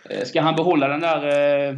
eh, 0.10 0.24
Ska 0.24 0.42
han 0.42 0.56
behålla 0.56 0.88
den 0.88 1.00
där 1.00 1.68
eh, 1.70 1.76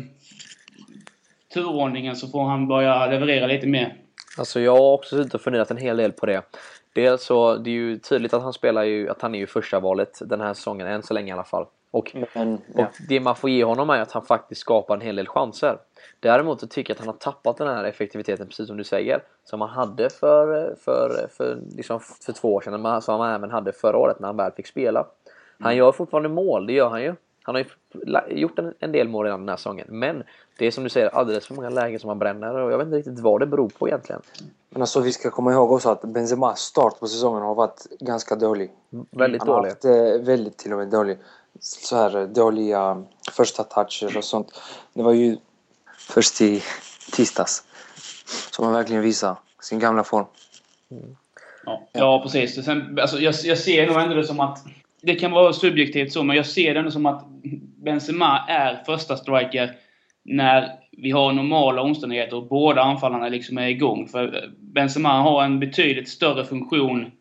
turordningen 1.54 2.16
så 2.16 2.28
får 2.28 2.44
han 2.44 2.68
börja 2.68 3.06
leverera 3.08 3.48
lite 3.48 3.68
mer. 3.68 3.96
Alltså 4.38 4.60
jag 4.60 4.72
har 4.78 4.94
också 4.94 5.16
suttit 5.18 5.34
och 5.34 5.42
funderat 5.42 5.72
en 5.72 5.78
hel 5.78 5.98
del 5.98 6.12
på 6.12 6.26
det. 6.26 6.42
Dels 6.94 7.24
så, 7.24 7.56
det 7.56 7.70
är 7.70 7.74
ju 7.74 7.98
tydligt 7.98 8.34
att 8.34 8.44
han 8.44 8.54
spelar 8.54 8.84
ju, 8.84 9.10
att 9.10 9.22
han 9.22 9.36
är 9.36 9.40
ju 9.40 9.48
första 9.48 9.80
valet 9.80 10.20
den 10.26 10.42
här 10.42 10.54
säsongen, 10.54 10.88
än 10.88 11.04
så 11.04 11.14
länge 11.14 11.30
i 11.30 11.34
alla 11.34 11.44
fall. 11.44 11.66
Och, 11.92 12.16
Men, 12.36 12.54
och 12.54 12.62
ja. 12.76 12.92
det 13.10 13.20
man 13.20 13.36
får 13.36 13.50
ge 13.50 13.64
honom 13.64 13.90
är 13.90 14.02
att 14.02 14.12
han 14.12 14.26
faktiskt 14.26 14.62
skapar 14.62 14.96
en 14.96 15.02
hel 15.02 15.16
del 15.16 15.28
chanser. 15.28 15.78
Däremot 16.20 16.60
så 16.60 16.68
tycker 16.68 16.94
jag 16.94 16.96
att 16.96 17.00
han 17.00 17.08
har 17.08 17.20
tappat 17.20 17.58
den 17.58 17.68
här 17.68 17.84
effektiviteten, 17.84 18.48
precis 18.48 18.68
som 18.68 18.78
du 18.78 18.84
säger, 18.84 19.24
som 19.44 19.62
han 19.62 19.70
hade 19.70 20.10
för, 20.10 20.76
för, 20.84 21.28
för, 21.38 21.60
liksom 21.76 22.00
för 22.00 22.34
två 22.34 22.54
år 22.54 22.62
sedan, 22.62 22.82
men 22.82 23.02
som 23.02 23.20
han 23.20 23.36
även 23.36 23.52
hade 23.52 23.74
förra 23.74 23.98
året 23.98 24.20
när 24.20 24.28
han 24.28 24.38
väl 24.38 24.52
fick 24.52 24.68
spela. 24.68 25.08
Han 25.60 25.76
gör 25.76 25.92
fortfarande 25.92 26.30
mål, 26.30 26.68
det 26.68 26.74
gör 26.74 26.90
han 26.90 27.02
ju. 27.02 27.16
Han 27.44 27.56
har 27.56 27.66
ju 28.30 28.38
gjort 28.40 28.60
en, 28.60 28.74
en 28.80 28.92
del 28.92 29.08
mål 29.08 29.26
redan 29.26 29.40
den 29.40 29.50
här 29.50 29.58
säsongen, 29.58 29.88
men 29.90 30.24
det 30.58 30.68
är 30.68 30.72
som 30.72 30.84
du 30.84 30.90
säger 30.90 31.08
alldeles 31.16 31.48
för 31.48 31.56
många 31.56 31.70
lägen 31.70 32.00
som 32.00 32.08
han 32.08 32.20
bränner 32.20 32.56
och 32.56 32.72
jag 32.72 32.78
vet 32.78 32.86
inte 32.86 32.98
riktigt 32.98 33.20
vad 33.20 33.40
det 33.40 33.46
beror 33.46 33.70
på 33.70 33.88
egentligen. 33.88 34.22
Men 34.70 34.82
alltså, 34.82 35.00
vi 35.00 35.12
ska 35.12 35.30
komma 35.32 35.54
ihåg 35.54 35.72
också 35.72 35.90
att 35.90 36.02
Benzemas 36.02 36.60
start 36.60 37.00
på 37.00 37.08
säsongen 37.08 37.42
har 37.44 37.56
varit 37.56 37.88
ganska 38.00 38.36
dålig. 38.36 38.72
Väldigt 39.12 39.42
Han 39.42 39.50
har 39.50 39.56
dålig. 39.56 39.70
haft 39.70 39.86
eh, 39.86 40.26
väldigt 40.26 40.58
till 40.58 40.72
och 40.72 40.78
med 40.78 40.88
dålig. 40.88 41.18
Så 41.60 41.96
här 41.96 42.28
dåliga 42.28 43.04
första 43.32 43.64
toucher 43.64 44.18
och 44.18 44.24
sånt. 44.24 44.62
Det 44.94 45.04
var 45.04 45.14
ju 45.14 45.38
först 46.10 46.42
i 46.42 46.64
tisdags 47.12 47.64
som 48.52 48.66
han 48.66 48.74
verkligen 48.74 49.02
visade 49.02 49.36
sin 49.62 49.80
gamla 49.80 50.04
form. 50.04 50.26
Ja, 51.66 51.88
ja 51.94 52.22
precis. 52.24 52.66
Sen, 52.66 53.00
alltså, 53.00 53.20
jag, 53.20 53.36
jag 53.44 53.58
ser 53.58 53.88
nog 53.88 54.02
ändå 54.02 54.16
det 54.16 54.24
som 54.24 54.40
att... 54.40 54.60
Det 55.04 55.16
kan 55.16 55.32
vara 55.32 55.54
subjektivt 55.54 56.12
så, 56.14 56.24
men 56.24 56.36
jag 56.36 56.46
ser 56.46 56.74
det 56.74 56.80
ändå 56.80 56.92
som 56.92 57.06
att 57.06 57.26
Benzema 57.84 58.46
är 58.48 58.84
första 58.86 59.18
striker 59.18 59.76
när 60.24 60.70
vi 60.92 61.12
har 61.12 61.34
normala 61.34 61.82
omständigheter 61.82 62.36
och 62.36 62.48
båda 62.48 62.82
anfallarna 62.82 63.30
liksom 63.30 63.58
är 63.58 63.68
igång. 63.68 64.08
För 64.08 64.50
Benzema 64.58 65.22
har 65.22 65.44
en 65.44 65.60
betydligt 65.60 66.10
större 66.10 66.46
funktion 66.46 67.12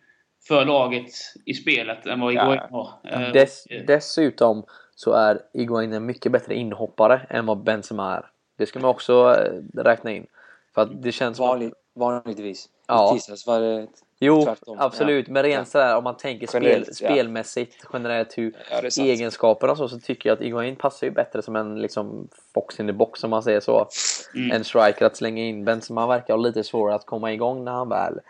för 0.49 0.65
laget 0.65 1.13
i 1.47 1.55
spelet 1.55 2.07
än 2.07 2.21
vad 2.21 2.33
Iguain 2.33 2.61
har. 2.71 2.89
Eh, 3.05 3.33
Dess, 3.33 3.67
eh, 3.67 3.85
dessutom 3.87 4.65
så 4.95 5.13
är 5.13 5.39
Iguain 5.55 5.93
en 5.93 6.07
mycket 6.07 6.33
bättre 6.33 6.55
inhoppare 6.55 7.21
än 7.31 7.47
vad 7.47 7.63
Benzema 7.63 8.17
är. 8.17 8.27
Det 8.61 8.67
ska 8.67 8.79
man 8.81 8.91
också 8.91 9.37
eh, 9.39 9.81
räkna 9.83 10.11
in. 10.11 10.27
För 10.75 10.83
att 10.83 11.03
det 11.03 11.13
känns 11.13 11.39
Vanlig, 11.39 11.73
vanligtvis. 11.95 12.69
Ja. 12.87 13.13
Tisdags 13.15 13.47
var 13.47 13.61
det 13.61 13.87
Jo, 14.19 14.43
tvärtom. 14.45 14.77
absolut. 14.81 15.29
Men 15.29 15.43
rent 15.43 15.59
Ja. 15.59 15.65
sådär 15.65 15.97
om 15.97 16.05
man 16.05 16.17
tänker 16.17 16.47
spel, 16.47 16.63
Generellt, 16.63 16.89
ja. 16.89 16.95
spelmässigt, 17.11 17.87
generellt 17.93 18.39
hur 18.39 18.55
Ja, 18.71 19.05
egenskaperna 19.05 19.73
och 19.73 19.79
så, 19.79 19.89
så 19.89 19.99
tycker 19.99 20.29
jag 20.29 20.37
att 20.37 20.43
Iguain 20.43 20.77
passar 20.77 21.07
ju 21.07 21.11
bättre 21.11 21.43
som 21.43 21.57
en 21.57 21.83
liksom 21.83 22.29
fox 22.55 22.81
in 22.81 22.87
the 22.87 22.93
box 22.93 23.25
om 23.25 23.31
man 23.31 23.43
säger 23.43 23.61
så. 23.61 23.89
Mm. 24.35 24.51
En 24.53 24.65
striker 24.65 25.05
att 25.07 25.17
slänga 25.17 25.43
in. 25.45 25.65
Benzema 25.65 26.07
verkar 26.07 26.35
ha 26.35 26.41
lite 26.43 26.65
svårare 26.65 26.95
att 26.95 27.07
komma 27.07 27.33
igång 27.33 27.65
när 27.65 27.73
han 27.73 27.89
väl 27.89 28.21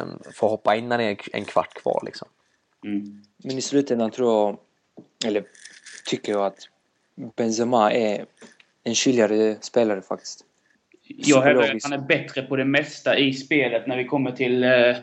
um, 0.00 0.18
får 0.34 0.48
hoppa 0.48 0.76
in 0.76 0.88
när 0.88 0.98
det 0.98 1.04
är 1.04 1.18
en 1.32 1.44
kvart 1.44 1.74
kvar 1.74 2.02
liksom. 2.06 2.28
mm. 2.84 3.22
Men 3.44 3.58
i 3.58 3.62
slutändan 3.62 4.10
tror 4.10 4.32
jag, 4.32 4.56
eller 5.26 5.44
tycker 6.06 6.32
jag 6.32 6.46
att 6.46 6.58
Benzema 7.36 7.92
är 7.92 8.26
en 8.86 8.94
kyligare 8.94 9.56
spelare 9.60 10.02
faktiskt. 10.02 10.44
Jag 11.08 11.42
hävdar 11.42 11.62
att 11.62 11.82
han 11.82 11.92
är 11.92 12.06
bättre 12.06 12.42
på 12.42 12.56
det 12.56 12.64
mesta 12.64 13.18
i 13.18 13.32
spelet 13.32 13.86
när 13.86 13.96
vi 13.96 14.04
kommer 14.04 14.30
till 14.32 14.64
eh, 14.64 14.96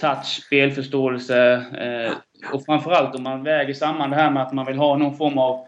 touch, 0.00 0.42
spelförståelse 0.46 1.52
eh, 1.54 2.12
och 2.52 2.64
framförallt 2.64 3.14
om 3.14 3.22
man 3.22 3.42
väger 3.42 3.74
samman 3.74 4.10
det 4.10 4.16
här 4.16 4.30
med 4.30 4.42
att 4.42 4.52
man 4.52 4.66
vill 4.66 4.76
ha 4.76 4.96
någon 4.96 5.16
form 5.16 5.38
av 5.38 5.66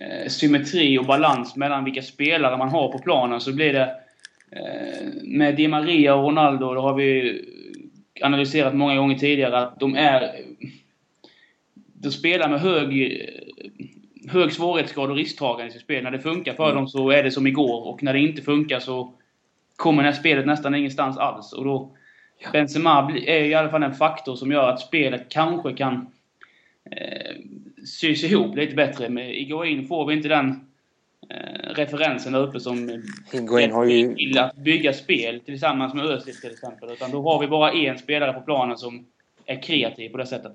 eh, 0.00 0.28
symmetri 0.28 0.98
och 0.98 1.06
balans 1.06 1.56
mellan 1.56 1.84
vilka 1.84 2.02
spelare 2.02 2.56
man 2.56 2.68
har 2.68 2.92
på 2.92 2.98
planen 2.98 3.40
så 3.40 3.52
blir 3.52 3.72
det 3.72 3.96
eh, 4.50 5.06
med 5.22 5.56
Di 5.56 5.68
Maria 5.68 6.14
och 6.14 6.24
Ronaldo, 6.24 6.74
det 6.74 6.80
har 6.80 6.94
vi 6.94 7.40
analyserat 8.22 8.74
många 8.74 8.96
gånger 8.96 9.18
tidigare, 9.18 9.58
att 9.58 9.80
de 9.80 9.96
är 9.96 10.30
de 12.02 12.10
spelar 12.10 12.48
med 12.48 12.60
hög, 12.60 13.20
hög 14.30 14.52
svårighetsgrad 14.52 15.10
och 15.10 15.16
risktagande 15.16 15.66
i 15.66 15.70
sitt 15.70 15.82
spel. 15.82 16.04
När 16.04 16.10
det 16.10 16.20
funkar 16.20 16.54
för 16.54 16.74
dem 16.74 16.88
så 16.88 17.10
är 17.10 17.22
det 17.22 17.30
som 17.30 17.46
igår 17.46 17.86
och 17.86 18.02
när 18.02 18.12
det 18.12 18.20
inte 18.20 18.42
funkar 18.42 18.80
så 18.80 19.12
kommer 19.76 20.02
det 20.02 20.08
här 20.08 20.16
spelet 20.16 20.46
nästan 20.46 20.74
ingenstans 20.74 21.18
alls. 21.18 21.52
Och 21.52 21.64
då, 21.64 21.96
Benzema 22.52 23.12
är 23.26 23.44
i 23.44 23.54
alla 23.54 23.70
fall 23.70 23.82
en 23.82 23.94
faktor 23.94 24.36
som 24.36 24.52
gör 24.52 24.68
att 24.68 24.80
spelet 24.80 25.26
kanske 25.28 25.72
kan 25.72 26.06
eh, 26.90 27.36
sys 27.84 28.24
ihop 28.24 28.56
lite 28.56 28.74
bättre. 28.74 29.08
Med 29.08 29.34
Iguain 29.40 29.88
får 29.88 30.06
vi 30.06 30.14
inte 30.14 30.28
den 30.28 30.50
eh, 31.30 31.74
referensen 31.74 32.32
där 32.32 32.40
uppe 32.40 32.60
som 32.60 33.02
Higuain 33.32 33.72
har 33.72 33.84
ju... 33.84 34.14
till 34.14 34.38
att 34.38 34.56
bygga 34.56 34.92
spel 34.92 35.40
tillsammans 35.40 35.94
med 35.94 36.04
Özil 36.04 36.34
till 36.34 36.50
exempel. 36.50 36.90
Utan 36.92 37.10
då 37.10 37.22
har 37.22 37.40
vi 37.40 37.46
bara 37.46 37.72
en 37.72 37.98
spelare 37.98 38.32
på 38.32 38.40
planen 38.40 38.76
som 38.76 39.06
är 39.50 39.62
kreativ 39.62 40.10
på 40.10 40.18
det 40.18 40.26
sättet. 40.26 40.52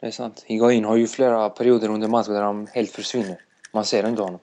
Det 0.00 0.06
är 0.06 0.10
sant. 0.10 0.44
Higuain 0.46 0.84
har 0.84 0.96
ju 0.96 1.06
flera 1.06 1.50
perioder 1.50 1.88
under 1.88 2.08
matchen 2.08 2.34
där 2.34 2.42
han 2.42 2.66
helt 2.66 2.90
försvinner. 2.90 3.40
Man 3.72 3.84
ser 3.84 4.08
inte 4.08 4.22
honom. 4.22 4.40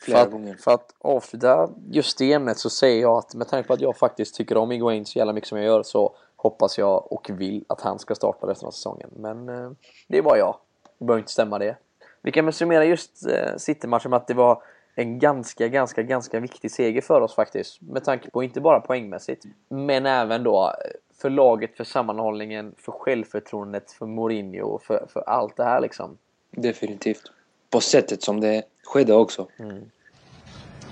Flera 0.00 0.18
För 0.18 0.26
att, 0.26 0.32
gånger. 0.32 0.54
för 0.54 0.70
att 0.70 0.94
avsluta 0.98 1.70
just 1.90 2.18
det 2.18 2.32
ämnet 2.32 2.58
så 2.58 2.70
säger 2.70 3.02
jag 3.02 3.18
att 3.18 3.34
med 3.34 3.48
tanke 3.48 3.66
på 3.66 3.72
att 3.72 3.80
jag 3.80 3.96
faktiskt 3.96 4.34
tycker 4.34 4.56
om 4.56 4.72
Iguain 4.72 5.06
så 5.06 5.18
jävla 5.18 5.32
mycket 5.32 5.48
som 5.48 5.58
jag 5.58 5.66
gör 5.66 5.82
så 5.82 6.16
hoppas 6.36 6.78
jag 6.78 7.12
och 7.12 7.30
vill 7.30 7.64
att 7.68 7.80
han 7.80 7.98
ska 7.98 8.14
starta 8.14 8.46
resten 8.46 8.66
av 8.66 8.70
säsongen. 8.70 9.10
Men 9.16 9.48
eh, 9.48 9.70
det 10.08 10.18
är 10.18 10.22
bara 10.22 10.38
jag. 10.38 10.56
Det 10.98 11.04
behöver 11.04 11.20
inte 11.20 11.32
stämma 11.32 11.58
det. 11.58 11.76
Vi 12.22 12.32
kan 12.32 12.44
väl 12.44 12.54
summera 12.54 12.84
just 12.84 13.26
eh, 13.26 13.56
City-matchen 13.56 14.10
med 14.10 14.16
att 14.16 14.26
det 14.26 14.34
var 14.34 14.62
en 14.94 15.18
ganska, 15.18 15.68
ganska, 15.68 16.02
ganska 16.02 16.40
viktig 16.40 16.70
seger 16.70 17.00
för 17.00 17.20
oss 17.20 17.34
faktiskt. 17.34 17.80
Med 17.80 18.04
tanke 18.04 18.30
på 18.30 18.42
inte 18.42 18.60
bara 18.60 18.80
poängmässigt, 18.80 19.44
men 19.68 20.06
även 20.06 20.42
då 20.42 20.66
eh, 20.66 20.90
för 21.20 21.30
laget, 21.30 21.76
för 21.76 21.84
sammanhållningen, 21.84 22.74
för 22.78 22.92
självförtroendet, 22.92 23.92
för 23.92 24.06
Mourinho, 24.06 24.78
för, 24.78 25.06
för 25.12 25.20
allt 25.20 25.56
det 25.56 25.64
här 25.64 25.80
liksom. 25.80 26.18
Definitivt. 26.50 27.22
På 27.70 27.80
sättet 27.80 28.22
som 28.22 28.40
det 28.40 28.62
skedde 28.84 29.14
också. 29.14 29.48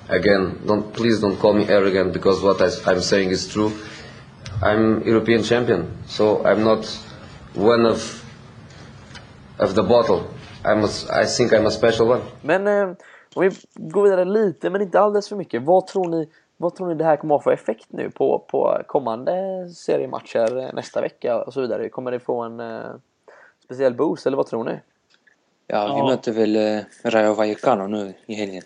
Again, 0.09 0.53
don't 0.67 0.83
please 0.93 1.27
don't 1.27 1.37
call 1.37 1.55
me 1.55 1.75
arrogant 1.75 2.13
because 2.13 2.47
what 2.47 2.61
I, 2.61 2.65
I'm 2.65 3.01
saying 3.01 3.31
is 3.31 3.49
true. 3.49 3.71
I'm 4.63 5.09
European 5.09 5.43
champion, 5.43 5.85
so 6.07 6.43
I'm 6.45 6.65
not 6.65 7.01
one 7.55 7.91
of 7.91 8.23
of 9.59 9.75
the 9.75 9.83
bottle. 9.83 10.21
I'm 10.65 10.85
a, 10.85 11.23
I 11.23 11.27
think 11.27 11.53
I'm 11.53 11.67
a 11.67 11.71
special 11.71 12.09
one. 12.09 12.21
Men 12.43 12.67
eh, 12.67 12.97
om 13.35 13.43
vi 13.43 13.51
går 13.75 14.03
vidare 14.03 14.25
lite, 14.25 14.71
men 14.71 14.83
inte 14.83 15.01
alldeles 15.01 15.29
för 15.29 15.37
mycket. 15.37 15.63
Vad 15.63 15.87
tror 15.87 16.09
ni, 16.09 16.29
vad 16.57 16.75
tror 16.75 16.89
ni 16.89 16.95
det 16.95 17.05
här 17.05 17.17
kommer 17.17 17.35
att 17.35 17.39
ha 17.39 17.43
för 17.43 17.53
effekt 17.53 17.87
nu 17.89 18.11
på, 18.11 18.39
på 18.39 18.83
kommande 18.87 19.69
seriematcher 19.75 20.59
eh, 20.59 20.73
nästa 20.75 21.01
vecka 21.01 21.43
och 21.45 21.53
så 21.53 21.61
vidare? 21.61 21.89
Kommer 21.89 22.11
det 22.11 22.21
få 22.21 22.43
en 22.43 22.61
eh, 22.61 22.91
speciell 23.65 23.95
boost 23.95 24.27
eller 24.27 24.37
vad 24.37 24.47
tror 24.47 24.65
ni? 24.65 24.81
Ja, 25.67 25.87
vi 25.87 25.99
Ja. 25.99 26.07
möter 26.07 26.33
väl 26.33 26.57
eh, 26.57 26.81
Rayo 27.05 27.35
Vallecano 27.35 27.87
nu 27.87 28.15
i 28.27 28.35
helgen. 28.35 28.63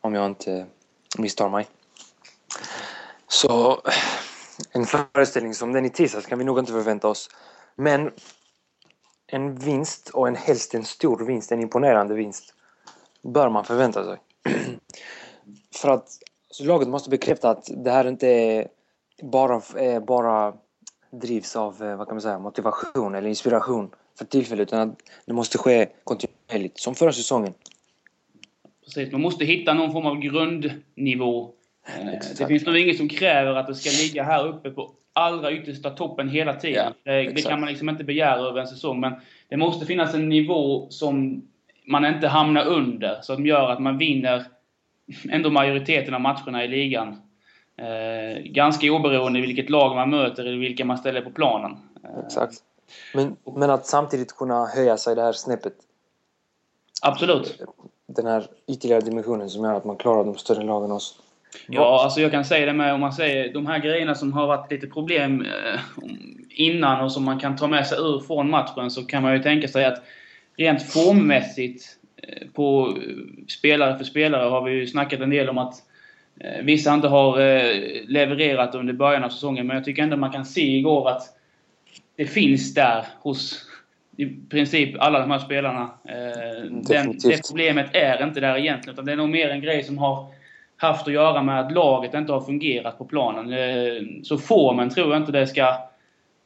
Om 0.00 0.14
jag 0.14 0.26
inte 0.26 0.66
misstar 1.18 1.48
mig. 1.48 1.66
Så 3.28 3.80
en 4.72 4.84
föreställning 4.86 5.54
som 5.54 5.72
den 5.72 5.84
i 5.84 5.90
tisdags 5.90 6.26
kan 6.26 6.38
vi 6.38 6.44
nog 6.44 6.58
inte 6.58 6.72
förvänta 6.72 7.08
oss. 7.08 7.28
Men 7.74 8.12
en 9.26 9.54
vinst 9.54 10.08
och 10.08 10.28
en 10.28 10.36
helst 10.36 10.74
en 10.74 10.84
stor 10.84 11.24
vinst, 11.24 11.52
en 11.52 11.60
imponerande 11.60 12.14
vinst, 12.14 12.54
bör 13.22 13.48
man 13.48 13.64
förvänta 13.64 14.04
sig. 14.04 14.18
För 15.76 15.88
att 15.88 16.08
så 16.54 16.64
laget 16.64 16.88
måste 16.88 17.10
bekräfta 17.10 17.50
att 17.50 17.70
det 17.76 17.90
här 17.90 18.08
inte 18.08 18.28
är 18.28 18.68
bara, 19.22 19.62
är 19.76 20.00
bara 20.00 20.54
drivs 21.10 21.56
av 21.56 21.82
eh, 21.82 21.96
vad 21.96 22.06
kan 22.06 22.14
man 22.14 22.20
säga, 22.22 22.38
motivation 22.38 23.14
eller 23.14 23.28
inspiration 23.28 23.90
för 24.18 24.24
tillfället 24.24 24.68
utan 24.68 24.90
att 24.90 24.98
det 25.26 25.32
måste 25.32 25.58
ske 25.58 25.86
kontinuerligt, 26.04 26.78
som 26.78 26.94
förra 26.94 27.12
säsongen. 27.12 27.54
Precis, 28.84 29.12
man 29.12 29.20
måste 29.20 29.44
hitta 29.44 29.74
någon 29.74 29.92
form 29.92 30.06
av 30.06 30.18
grundnivå. 30.18 31.50
Eh, 31.86 32.08
Exakt. 32.08 32.38
Det 32.38 32.46
finns 32.46 32.66
nog 32.66 32.78
inget 32.78 32.96
som 32.96 33.08
kräver 33.08 33.54
att 33.54 33.66
det 33.66 33.74
ska 33.74 33.90
ligga 33.90 34.22
här 34.22 34.48
uppe 34.48 34.70
på 34.70 34.90
allra 35.12 35.52
yttersta 35.52 35.90
toppen 35.90 36.28
hela 36.28 36.54
tiden. 36.54 36.92
Ja, 37.04 37.12
det, 37.12 37.30
det 37.30 37.42
kan 37.42 37.60
man 37.60 37.68
liksom 37.68 37.88
inte 37.88 38.04
begära 38.04 38.40
över 38.40 38.60
en 38.60 38.66
säsong. 38.66 39.00
Men 39.00 39.12
det 39.48 39.56
måste 39.56 39.86
finnas 39.86 40.14
en 40.14 40.28
nivå 40.28 40.86
som 40.90 41.42
man 41.86 42.04
inte 42.04 42.28
hamnar 42.28 42.66
under. 42.66 43.20
Som 43.22 43.46
gör 43.46 43.70
att 43.70 43.80
man 43.80 43.98
vinner 43.98 44.44
ändå 45.30 45.50
majoriteten 45.50 46.14
av 46.14 46.20
matcherna 46.20 46.64
i 46.64 46.68
ligan. 46.68 47.22
Eh, 47.76 48.42
ganska 48.42 48.92
oberoende 48.92 49.40
vilket 49.40 49.70
lag 49.70 49.94
man 49.94 50.10
möter 50.10 50.44
eller 50.44 50.58
vilka 50.58 50.84
man 50.84 50.98
ställer 50.98 51.20
på 51.20 51.30
planen. 51.30 51.76
Eh, 52.04 52.24
Exakt. 52.26 52.54
Men, 53.14 53.36
men 53.56 53.70
att 53.70 53.86
samtidigt 53.86 54.36
kunna 54.36 54.66
höja 54.66 54.96
sig 54.96 55.14
det 55.14 55.22
här 55.22 55.32
snäppet. 55.32 55.74
Absolut. 57.02 57.62
Den 58.06 58.26
här 58.26 58.46
ytterligare 58.68 59.00
dimensionen 59.00 59.50
som 59.50 59.64
gör 59.64 59.74
att 59.74 59.84
man 59.84 59.96
klarar 59.96 60.24
de 60.24 60.36
större 60.36 60.64
lagen 60.64 60.92
också. 60.92 61.14
Ja, 61.66 62.02
alltså 62.04 62.20
jag 62.20 62.30
kan 62.30 62.44
säga 62.44 62.66
det 62.66 62.72
med 62.72 62.94
om 62.94 63.00
man 63.00 63.12
säger 63.12 63.52
de 63.52 63.66
här 63.66 63.78
grejerna 63.78 64.14
som 64.14 64.32
har 64.32 64.46
varit 64.46 64.70
lite 64.70 64.86
problem 64.86 65.40
eh, 65.42 65.80
innan 66.48 67.04
och 67.04 67.12
som 67.12 67.24
man 67.24 67.40
kan 67.40 67.56
ta 67.56 67.66
med 67.66 67.86
sig 67.86 67.98
ur 67.98 68.20
från 68.20 68.50
matchen 68.50 68.90
så 68.90 69.04
kan 69.04 69.22
man 69.22 69.32
ju 69.32 69.42
tänka 69.42 69.68
sig 69.68 69.84
att 69.84 70.02
rent 70.56 70.82
formmässigt 70.82 71.98
på 72.52 72.98
spelare 73.48 73.98
för 73.98 74.04
spelare 74.04 74.48
har 74.48 74.62
vi 74.62 74.72
ju 74.72 74.86
snackat 74.86 75.20
en 75.20 75.30
del 75.30 75.48
om 75.48 75.58
att 75.58 75.74
eh, 76.40 76.64
vissa 76.64 76.94
inte 76.94 77.08
har 77.08 77.40
eh, 77.40 77.80
levererat 78.06 78.74
under 78.74 78.92
början 78.92 79.24
av 79.24 79.28
säsongen 79.28 79.66
men 79.66 79.76
jag 79.76 79.84
tycker 79.84 80.02
ändå 80.02 80.16
man 80.16 80.32
kan 80.32 80.44
se 80.44 80.76
igår 80.76 81.08
att 81.08 81.22
det 82.16 82.26
finns 82.26 82.74
där 82.74 83.04
hos 83.20 83.66
i 84.16 84.26
princip 84.26 84.94
alla 84.98 85.20
de 85.20 85.30
här 85.30 85.38
spelarna. 85.38 85.90
Eh, 86.04 86.70
den, 86.70 87.18
det 87.18 87.48
problemet 87.48 87.86
är 87.92 88.24
inte 88.24 88.40
där 88.40 88.58
egentligen 88.58 88.94
utan 88.94 89.04
det 89.04 89.12
är 89.12 89.16
nog 89.16 89.28
mer 89.28 89.48
en 89.48 89.60
grej 89.60 89.82
som 89.82 89.98
har 89.98 90.26
haft 90.76 91.06
att 91.06 91.14
göra 91.14 91.42
med 91.42 91.60
att 91.60 91.72
laget 91.72 92.14
inte 92.14 92.32
har 92.32 92.40
fungerat 92.40 92.98
på 92.98 93.04
planen. 93.04 94.24
Så 94.24 94.38
formen 94.38 94.90
tror 94.90 95.12
jag 95.12 95.22
inte 95.22 95.32
det 95.32 95.46
ska... 95.46 95.76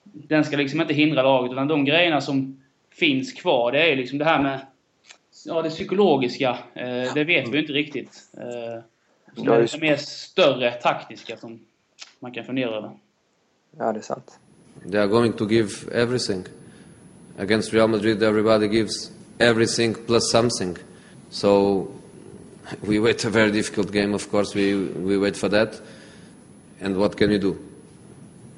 Den 0.02 0.44
ska 0.44 0.56
liksom 0.56 0.80
inte 0.80 0.94
hindra 0.94 1.22
laget, 1.22 1.52
utan 1.52 1.68
de 1.68 1.84
grejerna 1.84 2.20
som 2.20 2.60
finns 2.98 3.32
kvar, 3.32 3.72
det 3.72 3.92
är 3.92 3.96
liksom 3.96 4.18
det 4.18 4.24
här 4.24 4.42
med... 4.42 4.60
Ja, 5.46 5.62
det 5.62 5.70
psykologiska. 5.70 6.58
eh, 6.74 7.14
Det 7.14 7.24
vet 7.24 7.48
vi 7.48 7.58
inte 7.58 7.72
riktigt. 7.72 8.28
Eh, 8.36 8.82
det 9.44 9.50
är 9.52 9.80
mer 9.80 9.96
större 9.96 10.72
taktiska 10.72 11.36
som 11.36 11.60
man 12.20 12.32
kan 12.32 12.44
fundera 12.44 12.70
över. 12.76 12.90
Ja, 13.78 13.92
det 13.92 13.98
är 13.98 14.02
sant. 14.02 14.38
They 14.90 15.00
are 15.00 15.06
going 15.06 15.32
to 15.32 15.48
give 15.48 15.70
everything. 15.92 16.44
Against 17.38 17.72
Real 17.74 17.88
Madrid, 17.88 18.22
everybody 18.22 18.66
gives 18.66 19.12
everything 19.38 19.94
plus 20.06 20.30
something. 20.30 20.76
So 21.30 21.86
we 22.80 22.98
wait 22.98 23.24
a 23.24 23.30
very 23.30 23.50
difficult 23.50 23.92
game. 23.92 24.14
Of 24.14 24.30
course, 24.30 24.58
we 24.58 24.74
we 25.04 25.16
wait 25.18 25.36
for 25.36 25.48
that. 25.48 25.82
And 26.82 26.96
what 26.96 27.16
can 27.18 27.30
we 27.30 27.38
do? 27.38 27.56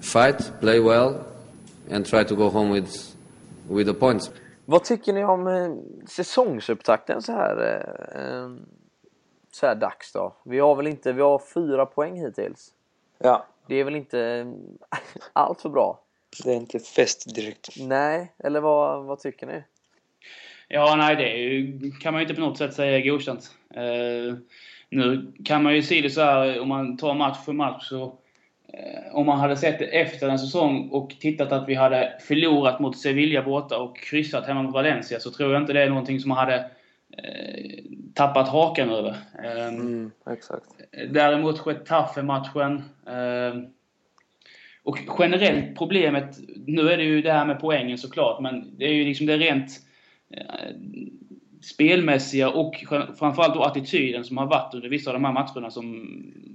Fight, 0.00 0.60
play 0.60 0.80
well, 0.80 1.14
and 1.90 2.06
try 2.06 2.24
to 2.24 2.34
go 2.36 2.50
home 2.50 2.70
with 2.80 2.90
with 3.68 3.86
the 3.86 3.94
points. 3.94 4.30
Vad 4.70 4.84
tycker 4.84 5.12
ni 5.12 5.24
om 5.24 5.46
eh, 5.46 5.70
säsongsupptakten 6.08 7.22
så 7.22 7.32
här, 7.32 7.56
eh, 7.56 8.22
eh, 8.22 8.48
så 9.50 9.66
här 9.66 9.74
dags 9.74 10.12
då? 10.12 10.36
Vi 10.44 10.58
har 10.58 10.76
väl 10.76 10.86
inte, 10.86 11.12
vi 11.12 11.22
har 11.22 11.42
fyra 11.54 11.86
poäng 11.86 12.24
hittills. 12.24 12.72
Ja, 13.18 13.46
Det 13.66 13.74
är 13.74 13.84
väl 13.84 13.96
inte 13.96 14.20
eh, 14.20 14.46
allt 15.32 15.60
för 15.60 15.68
bra? 15.68 16.00
Det 16.44 16.50
är 16.50 16.56
inte 16.56 16.78
fest 16.78 17.34
direkt. 17.34 17.68
Nej, 17.78 18.32
eller 18.38 18.60
vad, 18.60 19.04
vad 19.04 19.18
tycker 19.18 19.46
ni? 19.46 19.62
Ja, 20.68 20.96
nej, 20.96 21.16
det 21.16 22.00
kan 22.00 22.12
man 22.12 22.22
ju 22.22 22.24
inte 22.28 22.34
på 22.34 22.46
något 22.46 22.58
sätt 22.58 22.74
säga 22.74 22.98
är 22.98 23.10
godkänt. 23.10 23.50
Eh, 23.74 24.34
nu 24.88 25.32
kan 25.44 25.62
man 25.62 25.74
ju 25.74 25.82
se 25.82 26.00
det 26.00 26.10
så 26.10 26.20
här, 26.20 26.60
om 26.60 26.68
man 26.68 26.96
tar 26.96 27.14
match 27.14 27.44
för 27.44 27.52
match, 27.52 27.88
så 27.88 28.18
om 29.12 29.26
man 29.26 29.40
hade 29.40 29.56
sett 29.56 29.78
det 29.78 29.84
efter 29.84 30.28
en 30.28 30.38
säsong 30.38 30.88
och 30.92 31.16
tittat 31.20 31.52
att 31.52 31.68
vi 31.68 31.74
hade 31.74 32.12
förlorat 32.20 32.80
mot 32.80 32.98
Sevilla 32.98 33.42
borta 33.42 33.78
och 33.78 33.98
kryssat 33.98 34.46
hemma 34.46 34.62
mot 34.62 34.74
Valencia, 34.74 35.20
så 35.20 35.30
tror 35.30 35.52
jag 35.52 35.62
inte 35.62 35.72
det 35.72 35.82
är 35.82 35.88
någonting 35.88 36.20
som 36.20 36.28
man 36.28 36.38
hade 36.38 36.56
eh, 37.18 37.84
tappat 38.14 38.48
hakan 38.48 38.90
över. 38.90 39.16
Eh, 39.44 39.68
Mm, 39.68 40.10
exakt. 40.30 40.66
Däremot 41.10 41.66
Getafe-matchen. 41.66 42.82
Eh, 43.06 43.62
och 44.82 44.98
generellt 45.18 45.78
problemet, 45.78 46.38
nu 46.66 46.90
är 46.90 46.96
det 46.96 47.04
ju 47.04 47.22
det 47.22 47.32
här 47.32 47.46
med 47.46 47.60
poängen 47.60 47.98
såklart, 47.98 48.40
men 48.40 48.78
det 48.78 48.84
är 48.84 48.92
ju 48.92 49.04
liksom 49.04 49.26
det 49.26 49.36
rent 49.36 49.70
eh, 50.30 50.70
spelmässiga 51.60 52.50
och 52.50 52.84
framförallt 53.18 53.54
då 53.54 53.62
attityden 53.62 54.24
som 54.24 54.36
har 54.36 54.46
varit 54.46 54.74
under 54.74 54.88
vissa 54.88 55.10
av 55.10 55.14
de 55.14 55.24
här 55.24 55.32
matcherna 55.32 55.70
som 55.70 55.84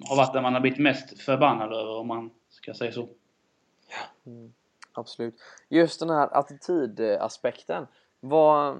har 0.09 0.15
varit 0.15 0.33
där 0.33 0.41
man 0.41 0.53
har 0.53 0.61
blivit 0.61 0.79
mest 0.79 1.21
förbannad 1.21 1.73
över, 1.73 1.97
om 1.97 2.07
man 2.07 2.29
ska 2.49 2.73
säga 2.73 2.91
så. 2.91 3.07
Absolut. 4.93 5.35
Just 5.69 5.99
den 5.99 6.09
här 6.09 6.37
attitydaspekten. 6.37 7.87
Vad, 8.19 8.77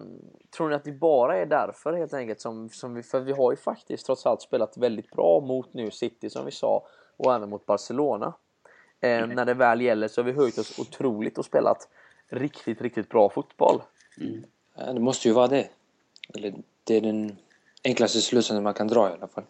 tror 0.58 0.70
ni 0.70 0.76
att 0.76 0.84
det 0.84 0.92
bara 0.92 1.38
är 1.38 1.46
därför 1.46 1.94
helt 1.94 2.14
enkelt 2.14 2.42
som, 2.42 2.70
som 2.70 2.94
vi, 2.94 3.04
för 3.04 3.20
vi 3.20 3.32
har 3.32 3.52
ju 3.52 3.58
faktiskt 3.58 4.06
trots 4.06 4.26
allt 4.26 4.42
spelat 4.42 4.78
väldigt 4.78 5.12
bra 5.12 5.40
mot 5.40 5.74
nu 5.74 5.92
City 5.92 6.30
som 6.30 6.46
vi 6.46 6.52
sa 6.52 6.88
och 7.18 7.34
även 7.34 7.50
mot 7.50 7.66
Barcelona. 7.66 8.34
Eh, 9.02 9.28
när 9.28 9.46
det 9.46 9.54
väl 9.54 9.82
gäller 9.82 10.08
så 10.08 10.22
har 10.22 10.26
vi 10.26 10.32
höjt 10.32 10.58
oss 10.58 10.80
otroligt 10.80 11.38
och 11.38 11.46
spelat 11.46 11.90
riktigt, 12.30 12.82
riktigt 12.82 13.10
bra 13.10 13.30
fotboll. 13.30 13.82
Ja, 14.78 14.94
det 14.94 15.00
måste 15.00 15.28
ju 15.28 15.34
vara 15.34 15.48
det. 15.48 15.70
Eller 16.34 16.54
det 16.84 16.96
är 16.96 17.02
den 17.02 17.38
enklaste 17.84 18.22
slutsatsen 18.22 18.64
man 18.64 18.74
kan 18.74 18.88
dra 18.88 19.10
i 19.10 19.14
alla 19.14 19.28
fall. 19.28 19.44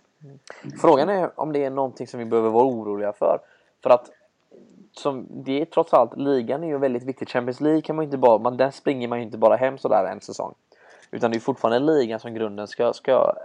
Frågan 0.82 1.10
är 1.10 1.40
om 1.40 1.54
det 1.54 1.64
är 1.64 1.70
någonting 1.70 2.08
som 2.08 2.20
vi 2.20 2.26
behöver 2.26 2.50
vara 2.50 2.66
oroliga 2.66 3.14
för. 3.14 3.40
För 3.84 3.90
att 3.90 4.12
som, 4.92 5.28
det 5.30 5.62
är 5.62 5.66
trots 5.66 5.94
allt, 5.94 6.18
ligan 6.18 6.64
är 6.64 6.68
ju 6.68 6.78
väldigt 6.78 7.04
viktig. 7.04 7.30
Champions 7.30 7.62
League 7.62 7.82
kan 7.82 7.96
man 7.96 8.06
inte 8.06 8.18
bara, 8.18 8.38
man, 8.38 8.58
den 8.58 8.72
springer 8.72 9.08
man 9.08 9.20
ju 9.20 9.26
inte 9.26 9.38
bara 9.38 9.56
hem 9.56 9.78
sådär 9.78 10.06
en 10.06 10.22
säsong. 10.22 10.54
Utan 11.12 11.32
det 11.32 11.38
är 11.38 11.40
fortfarande 11.40 11.94
ligan 11.94 12.20
som 12.20 12.34
grunden 12.34 12.68
ska, 12.68 12.94
ska, 12.94 13.36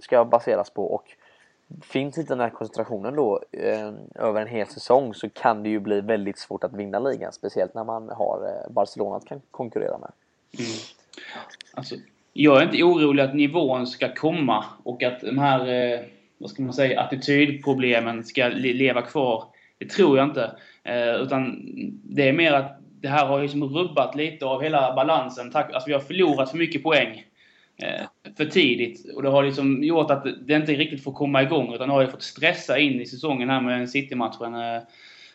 ska 0.00 0.24
baseras 0.24 0.70
på. 0.70 0.94
Och 0.94 1.04
finns 1.82 2.18
inte 2.18 2.32
den 2.32 2.40
här 2.40 2.50
koncentrationen 2.50 3.16
då 3.16 3.42
eh, 3.52 3.92
över 4.14 4.40
en 4.40 4.48
hel 4.48 4.66
säsong 4.66 5.14
så 5.14 5.28
kan 5.28 5.62
det 5.62 5.68
ju 5.68 5.80
bli 5.80 6.00
väldigt 6.00 6.38
svårt 6.38 6.64
att 6.64 6.72
vinna 6.72 6.98
ligan. 6.98 7.32
Speciellt 7.32 7.74
när 7.74 7.84
man 7.84 8.08
har 8.08 8.46
eh, 8.46 8.72
Barcelona 8.72 9.16
att 9.16 9.24
kan 9.24 9.40
konkurrera 9.50 9.98
med. 9.98 10.10
Alltså, 11.74 11.94
jag 12.32 12.62
är 12.62 12.64
inte 12.64 12.82
orolig 12.82 13.22
att 13.22 13.34
nivån 13.34 13.86
ska 13.86 14.14
komma 14.14 14.64
och 14.82 15.02
att 15.02 15.20
de 15.20 15.38
här, 15.38 15.60
eh, 15.68 16.00
vad 16.38 16.50
ska 16.50 16.62
man 16.62 16.72
säga, 16.72 17.00
attitydproblemen 17.00 18.24
ska 18.24 18.48
leva 18.48 19.02
kvar. 19.02 19.44
Det 19.78 19.88
tror 19.90 20.18
jag 20.18 20.28
inte. 20.28 20.50
Eh, 20.84 21.14
utan 21.14 21.62
det 22.04 22.28
är 22.28 22.32
mer 22.32 22.52
att 22.52 22.80
det 23.00 23.08
här 23.08 23.26
har 23.26 23.42
liksom 23.42 23.64
rubbat 23.64 24.14
lite 24.14 24.46
av 24.46 24.62
hela 24.62 24.94
balansen. 24.94 25.50
Tack, 25.50 25.72
alltså 25.72 25.88
vi 25.88 25.92
har 25.92 26.00
förlorat 26.00 26.50
för 26.50 26.58
mycket 26.58 26.82
poäng 26.82 27.24
eh, 27.82 28.06
för 28.36 28.44
tidigt. 28.44 29.14
Och 29.14 29.22
det 29.22 29.28
har 29.28 29.44
liksom 29.44 29.84
gjort 29.84 30.10
att 30.10 30.26
det 30.46 30.54
inte 30.54 30.72
riktigt 30.72 31.04
får 31.04 31.12
komma 31.12 31.42
igång. 31.42 31.74
Utan 31.74 31.90
har 31.90 32.00
ju 32.00 32.08
fått 32.08 32.22
stressa 32.22 32.78
in 32.78 33.00
i 33.00 33.06
säsongen 33.06 33.50
här 33.50 33.60
med 33.60 33.90
City-matchen. 33.90 34.54
Eh, 34.54 34.76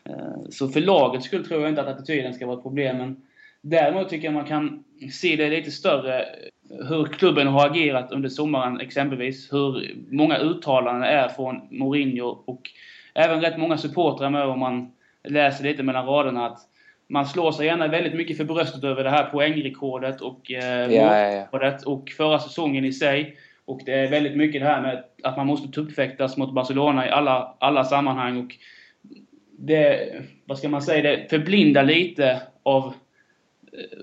eh, 0.04 0.50
så 0.50 0.68
för 0.68 0.82
lagets 0.82 1.26
skull 1.26 1.46
tror 1.46 1.62
jag 1.62 1.70
inte 1.70 1.82
att 1.82 1.88
attityden 1.88 2.34
ska 2.34 2.46
vara 2.46 2.58
ett 2.58 2.64
problem. 2.64 2.98
Men 2.98 3.22
däremot 3.62 4.10
tycker 4.10 4.26
jag 4.26 4.34
man 4.34 4.46
kan 4.46 4.84
se 5.12 5.36
det 5.36 5.50
lite 5.50 5.72
större 5.72 6.26
hur 6.70 7.06
klubben 7.06 7.48
har 7.48 7.70
agerat 7.70 8.12
under 8.12 8.30
sommaren 8.30 8.80
exempelvis. 8.80 9.54
Hur 9.54 9.96
många 10.10 10.38
uttalanden 10.38 11.04
är 11.04 11.28
från 11.28 11.62
Mourinho 11.72 12.44
och 12.46 12.62
även 13.14 13.42
rätt 13.42 13.58
många 13.58 13.78
supportrar 13.78 14.30
med 14.30 14.44
om 14.44 14.60
man 14.60 14.92
läser 15.24 15.64
lite 15.64 15.84
mellan 15.84 16.06
raderna 16.06 16.46
att 16.46 16.60
man 17.08 17.26
slår 17.26 17.52
sig 17.52 17.66
gärna 17.66 17.88
väldigt 17.88 18.14
mycket 18.14 18.38
för 18.38 18.44
bröstet 18.44 18.84
över 18.84 19.04
det 19.04 19.10
här 19.10 19.24
poängrekordet 19.24 20.22
och 20.22 20.52
eh, 20.52 20.92
Ja, 20.94 21.18
ja, 21.18 21.48
ja. 21.52 21.78
och 21.86 22.10
förra 22.18 22.40
säsongen 22.40 22.86
i 22.86 22.94
sig. 22.94 23.38
Och 23.66 23.82
det 23.86 23.94
är 23.94 24.10
väldigt 24.10 24.38
mycket 24.38 24.62
det 24.62 24.68
här 24.68 24.82
med 24.82 25.04
att 25.24 25.38
man 25.38 25.48
måste 25.48 25.68
tuppfäktas 25.68 26.38
mot 26.38 26.54
Barcelona 26.54 27.08
i 27.08 27.10
alla, 27.10 27.56
alla 27.60 27.84
sammanhang. 27.84 28.38
Och 28.38 28.56
det, 29.52 30.10
vad 30.46 30.58
ska 30.58 30.70
man 30.70 30.82
säga, 30.82 31.02
det 31.12 31.30
förblindar 31.30 31.84
lite 31.84 32.42
av 32.64 32.94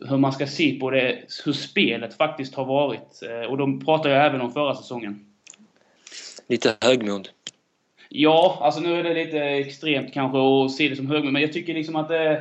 hur 0.09 0.17
man 0.17 0.33
ska 0.33 0.47
se 0.47 0.73
på 0.73 0.91
det, 0.91 1.19
hur 1.45 1.53
spelet 1.53 2.15
faktiskt 2.15 2.55
har 2.55 2.65
varit. 2.65 3.23
Eh, 3.23 3.51
Och 3.51 3.59
då 3.59 3.81
pratar 3.85 4.11
jag 4.11 4.27
även 4.27 4.41
om 4.41 4.53
förra 4.53 4.75
säsongen. 4.75 5.27
Lite 6.49 6.77
högmod. 6.81 7.29
Ja, 8.09 8.59
alltså 8.61 8.81
nu 8.81 8.99
är 8.99 9.03
det 9.03 9.25
lite 9.25 9.39
extremt 9.39 10.15
kanske 10.15 10.39
att 10.39 10.73
se 10.73 10.89
det 10.89 10.97
som 10.97 11.07
högmod, 11.07 11.33
men 11.33 11.43
jag 11.43 11.53
tycker 11.53 11.75
liksom 11.75 11.97
att 11.97 12.09
det, 12.09 12.33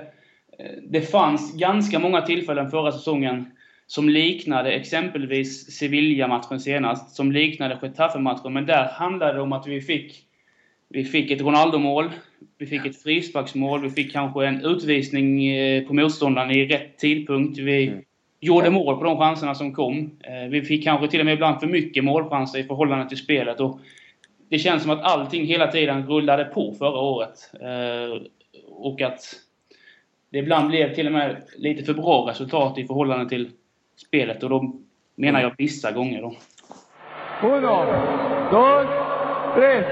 eh, 0.59 0.71
det 0.83 1.01
fanns 1.01 1.53
ganska 1.53 1.99
många 1.99 2.21
tillfällen 2.21 2.71
förra 2.71 2.91
säsongen 2.91 3.51
som 3.87 4.09
liknade 4.09 4.71
exempelvis 4.71 5.71
Sevilla-matchen 5.71 6.59
senast, 6.59 7.15
som 7.15 7.31
liknade 7.31 7.79
Getafe-matchen, 7.81 8.53
men 8.53 8.65
där 8.65 8.85
handlade 8.85 9.33
det 9.33 9.41
om 9.41 9.53
att 9.53 9.67
vi 9.67 9.81
fick, 9.81 10.23
vi 10.89 11.03
fick 11.03 11.31
ett 11.31 11.41
Ronaldo-mål, 11.41 12.09
vi 12.57 12.65
fick 12.65 12.85
ett 12.85 13.03
frisparksmål, 13.03 13.81
vi 13.81 13.89
fick 13.89 14.11
kanske 14.13 14.45
en 14.45 14.65
utvisning 14.65 15.47
eh, 15.47 15.83
på 15.87 15.93
motståndaren 15.93 16.51
i 16.51 16.65
rätt 16.65 16.97
tidpunkt. 16.97 17.57
Vi 17.59 17.87
Mm. 17.87 18.03
gjorde 18.39 18.69
mål 18.69 18.97
på 18.97 19.03
de 19.03 19.17
chanserna 19.17 19.55
som 19.55 19.73
kom. 19.73 20.11
Eh, 20.23 20.49
Vi 20.49 20.61
fick 20.61 20.83
kanske 20.83 21.07
till 21.07 21.19
och 21.19 21.25
med 21.25 21.33
ibland 21.33 21.59
för 21.59 21.67
mycket 21.67 22.03
målchanser 22.03 22.59
i 22.59 22.63
förhållande 22.63 23.09
till 23.09 23.17
spelet. 23.17 23.59
Och 23.59 23.79
det 24.49 24.59
känns 24.59 24.81
som 24.81 24.91
att 24.91 25.01
allting 25.03 25.45
hela 25.45 25.67
tiden 25.67 26.07
rullade 26.07 26.45
på 26.45 26.73
förra 26.79 26.99
året. 26.99 27.51
Eh, 27.61 28.21
och 28.69 29.01
att 29.01 29.19
det 30.31 30.37
ibland 30.37 30.67
blev 30.69 30.93
till 30.95 31.05
och 31.07 31.13
med 31.13 31.43
lite 31.57 31.83
för 31.83 31.93
bra 31.93 32.29
resultat 32.29 32.77
i 32.77 32.87
förhållande 32.87 33.29
till 33.29 33.49
spelet. 34.07 34.43
Och 34.43 34.49
då 34.49 34.75
menar 35.15 35.41
jag 35.41 35.53
vissa 35.57 35.91
gånger 35.91 36.21
då. 36.21 36.35
Uno, 37.43 37.85
dos, 38.51 38.87
tres. 39.55 39.85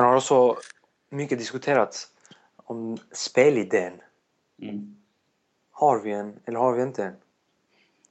Sen 0.00 0.06
har 0.08 0.16
också 0.16 0.56
mycket 1.10 1.38
diskuterats 1.38 2.08
om 2.56 2.96
spelidén. 3.12 3.92
Mm. 4.62 4.96
Har 5.70 6.00
vi 6.00 6.12
en 6.12 6.40
eller 6.44 6.58
har 6.58 6.72
vi 6.72 6.82
inte 6.82 7.04
en? 7.04 7.14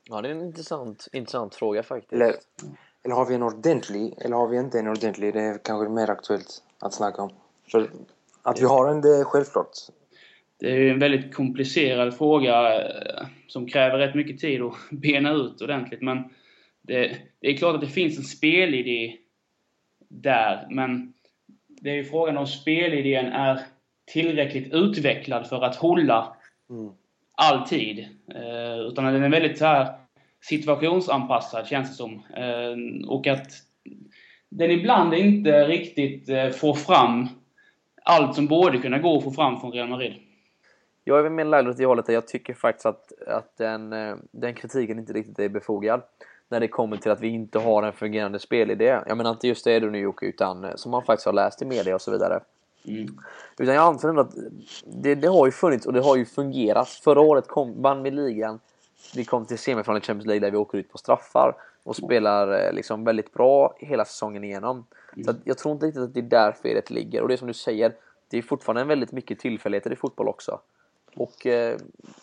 Ja, 0.09 0.21
det 0.21 0.27
är 0.27 0.31
en 0.31 0.41
intressant, 0.41 1.07
intressant 1.11 1.55
fråga 1.55 1.83
faktiskt. 1.83 2.13
Eller, 2.13 2.35
eller 3.03 3.15
har 3.15 3.25
vi 3.25 3.35
en 3.35 3.43
ordentlig 3.43 4.13
eller 4.21 4.35
har 4.35 4.47
vi 4.47 4.57
inte 4.57 4.79
en 4.79 4.87
ordentlig? 4.87 5.33
Det 5.33 5.41
är 5.41 5.57
kanske 5.57 5.89
mer 5.89 6.09
aktuellt 6.09 6.63
att 6.79 6.93
snacka 6.93 7.21
om. 7.21 7.31
För 7.71 7.89
att 8.41 8.61
vi 8.61 8.65
har 8.65 8.91
en, 8.91 9.01
det 9.01 9.17
är 9.17 9.23
självklart. 9.23 9.71
Det 10.59 10.71
är 10.71 10.77
ju 10.77 10.89
en 10.89 10.99
väldigt 10.99 11.35
komplicerad 11.35 12.17
fråga 12.17 12.83
eh, 12.83 13.27
som 13.47 13.67
kräver 13.67 13.97
rätt 13.97 14.15
mycket 14.15 14.39
tid 14.39 14.61
att 14.61 14.75
bena 14.91 15.31
ut 15.31 15.61
ordentligt. 15.61 16.01
Men 16.01 16.17
det, 16.81 17.17
det 17.39 17.47
är 17.47 17.57
klart 17.57 17.75
att 17.75 17.81
det 17.81 17.87
finns 17.87 18.17
en 18.17 18.23
spelidé 18.23 19.17
där, 20.09 20.67
men 20.69 21.13
det 21.81 21.89
är 21.89 21.95
ju 21.95 22.03
frågan 22.03 22.37
om 22.37 22.47
spelidén 22.47 23.25
är 23.25 23.61
tillräckligt 24.11 24.73
utvecklad 24.73 25.47
för 25.47 25.61
att 25.61 25.75
hålla 25.75 26.35
Mm. 26.69 26.91
alltid. 27.35 27.99
Eh, 28.35 28.79
utan 28.79 29.05
den 29.05 29.23
är 29.23 29.29
väldigt 29.29 29.57
så 29.57 29.65
här 29.65 29.93
situationsanpassad, 30.41 31.67
känns 31.67 31.89
det 31.89 31.95
som. 31.95 32.13
Eh, 32.13 33.07
och 33.09 33.27
att 33.27 33.47
den 34.49 34.71
ibland 34.71 35.13
inte 35.13 35.67
riktigt 35.67 36.29
eh, 36.29 36.49
får 36.49 36.73
fram 36.73 37.27
allt 38.03 38.35
som 38.35 38.47
borde 38.47 38.77
kunna 38.77 38.99
gå 38.99 39.17
att 39.17 39.23
få 39.23 39.31
fram 39.31 39.59
från 39.59 39.71
Real 39.71 39.89
Madrid. 39.89 40.13
Jag 41.03 41.25
är 41.25 41.29
mer 41.29 41.45
lagd 41.45 41.67
åt 41.67 41.77
det 41.77 41.85
hållet 41.85 42.09
jag 42.09 42.27
tycker 42.27 42.53
faktiskt 42.53 42.85
att, 42.85 43.11
att 43.27 43.57
den, 43.57 43.93
eh, 43.93 44.15
den 44.31 44.53
kritiken 44.53 44.99
inte 44.99 45.13
riktigt 45.13 45.39
är 45.39 45.49
befogad. 45.49 46.01
När 46.49 46.59
det 46.59 46.67
kommer 46.67 46.97
till 46.97 47.11
att 47.11 47.21
vi 47.21 47.27
inte 47.27 47.59
har 47.59 47.83
en 47.83 47.93
fungerande 47.93 48.39
spelidé. 48.39 48.99
Jag 49.07 49.17
menar 49.17 49.31
inte 49.31 49.47
just 49.47 49.65
det 49.65 49.79
du 49.79 49.91
nu 49.91 49.99
Jocke, 49.99 50.25
utan 50.25 50.63
eh, 50.63 50.75
som 50.75 50.91
man 50.91 51.03
faktiskt 51.03 51.25
har 51.25 51.33
läst 51.33 51.61
i 51.61 51.65
media 51.65 51.95
och 51.95 52.01
så 52.01 52.11
vidare. 52.11 52.39
Mm. 52.87 53.17
Utan 53.57 53.75
jag 53.75 53.83
anser 53.83 54.09
ändå 54.09 54.21
att 54.21 54.33
det, 54.85 55.15
det 55.15 55.27
har 55.27 55.45
ju 55.45 55.51
funnits 55.51 55.85
och 55.85 55.93
det 55.93 56.01
har 56.01 56.15
ju 56.15 56.25
fungerat. 56.25 56.89
Förra 56.89 57.21
året 57.21 57.47
kom, 57.47 57.81
vann 57.81 58.03
vi 58.03 58.11
ligan. 58.11 58.59
Vi 59.15 59.25
kom 59.25 59.45
till 59.45 59.57
semifinalen 59.57 60.01
i 60.01 60.05
Champions 60.05 60.27
League 60.27 60.47
där 60.47 60.51
vi 60.51 60.57
åker 60.57 60.77
ut 60.77 60.91
på 60.91 60.97
straffar 60.97 61.55
och 61.83 61.95
spelar 61.95 62.65
eh, 62.65 62.73
liksom 62.73 63.03
väldigt 63.03 63.33
bra 63.33 63.75
hela 63.77 64.05
säsongen 64.05 64.43
igenom. 64.43 64.85
Så 65.25 65.31
att 65.31 65.37
jag 65.43 65.57
tror 65.57 65.73
inte 65.73 65.85
riktigt 65.85 66.03
att 66.03 66.13
det 66.13 66.19
är 66.19 66.21
där 66.21 66.51
felet 66.51 66.89
ligger. 66.89 67.21
Och 67.21 67.27
det 67.27 67.33
är 67.33 67.37
som 67.37 67.47
du 67.47 67.53
säger, 67.53 67.93
det 68.29 68.37
är 68.37 68.41
fortfarande 68.41 68.83
väldigt 68.83 69.11
mycket 69.11 69.39
tillfälligheter 69.39 69.93
i 69.93 69.95
fotboll 69.95 70.27
också. 70.27 70.59
Och 71.15 71.45
eh, 71.45 71.77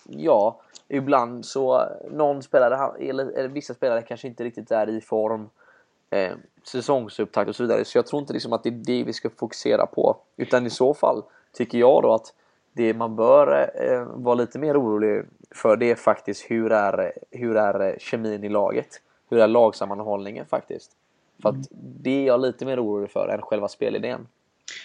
ja, 0.09 0.61
ibland 0.89 1.45
så 1.45 1.85
någon 2.11 2.43
spelare, 2.43 3.09
eller, 3.09 3.27
eller 3.27 3.49
vissa 3.49 3.75
spelare 3.75 4.03
kanske 4.03 4.29
inte 4.29 4.45
riktigt 4.45 4.71
är 4.71 4.89
i 4.89 5.01
form. 5.01 5.51
eh, 6.11 6.33
säsongsupptakt 6.65 7.49
och 7.49 7.57
så 7.57 7.63
vidare. 7.63 7.85
Så 7.85 7.99
jag 7.99 8.07
tror 8.07 8.21
inte 8.21 8.33
liksom 8.33 8.53
att 8.53 8.63
det 8.63 8.69
är 8.69 8.83
det 8.87 9.05
vi 9.05 9.13
ska 9.13 9.31
fokusera 9.31 9.87
på. 9.87 10.17
Utan 10.37 10.67
i 10.67 10.71
så 10.71 10.95
fall 10.95 11.23
tycker 11.53 11.79
jag 11.79 12.03
då 12.03 12.15
att 12.15 12.35
det 12.73 12.95
man 12.95 13.17
bör 13.17 13.71
eh, 13.75 14.05
vara 14.15 14.35
lite 14.35 14.59
mer 14.59 14.81
orolig 14.83 15.25
för 15.51 15.77
det 15.77 15.91
är 15.91 15.95
faktiskt 15.95 16.51
hur 16.51 16.73
är, 16.73 17.13
hur 17.31 17.57
är 17.57 17.99
kemin 17.99 18.45
i 18.45 18.49
laget? 18.49 19.03
Hur 19.31 19.39
är 19.39 19.47
lagsammanhållningen 19.47 20.47
faktiskt? 20.47 20.91
För 21.43 21.49
att 21.49 21.69
det 21.71 22.11
är 22.11 22.27
jag 22.27 22.41
lite 22.41 22.65
mer 22.65 22.85
orolig 22.85 23.11
för 23.11 23.29
än 23.29 23.43
själva 23.43 23.69
spelidén. 23.69 24.27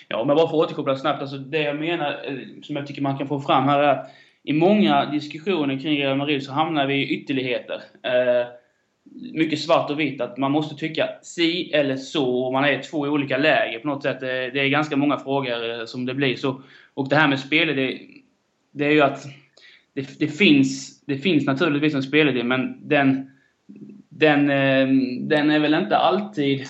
Ja, 0.07 0.23
men 0.25 0.35
bara 0.35 0.47
för 0.47 0.57
att 0.57 0.65
återkoppla 0.65 0.95
snabbt. 0.95 1.21
Alltså 1.21 1.37
det 1.37 1.61
jag 1.61 1.79
menar, 1.79 2.11
eh, 2.27 2.61
som 2.61 2.75
jag 2.75 2.87
tycker 2.87 3.01
man 3.01 3.17
kan 3.17 3.27
få 3.27 3.39
fram 3.39 3.63
här 3.63 3.79
är 3.79 3.87
att 3.87 4.11
i 4.43 4.53
många 4.53 5.05
diskussioner 5.05 5.79
kring 5.79 5.97
Real 5.97 6.17
Madrid 6.17 6.43
så 6.43 6.51
hamnar 6.51 6.87
vi 6.87 6.95
i 6.95 7.09
ytterligheter. 7.09 7.81
Eh, 8.03 8.47
mycket 9.33 9.59
svart 9.59 9.91
och 9.91 9.99
vitt. 9.99 10.21
Att 10.21 10.37
man 10.37 10.51
måste 10.51 10.75
tycka 10.75 11.09
si 11.21 11.71
eller 11.73 11.97
så. 11.97 12.45
Och 12.45 12.53
man 12.53 12.63
är 12.63 12.79
i 12.79 12.83
två 12.83 12.99
olika 12.99 13.37
läger 13.37 13.79
på 13.79 13.87
något 13.87 14.03
sätt. 14.03 14.23
Eh, 14.23 14.27
det, 14.27 14.59
är 14.59 14.67
ganska 14.67 14.97
många 14.97 15.17
frågor 15.17 15.79
eh, 15.79 15.85
som 15.85 16.05
det 16.05 16.13
blir 16.13 16.35
så. 16.35 16.61
Och 16.93 17.09
det 17.09 17.15
här 17.15 17.27
med 17.27 17.39
spelidé, 17.39 17.99
det 18.71 18.85
är 18.85 18.91
ju 18.91 19.01
att 19.01 19.25
det, 19.93 20.19
det, 20.19 20.27
finns, 20.27 21.01
det 21.05 21.17
finns 21.17 21.45
naturligtvis 21.45 21.95
en 21.95 22.03
spelidé, 22.03 22.43
men 22.43 22.87
den, 22.87 23.31
den, 24.09 24.47
den 25.27 25.51
är 25.51 25.59
väl 25.59 25.73
inte 25.73 25.97
alltid... 25.97 26.67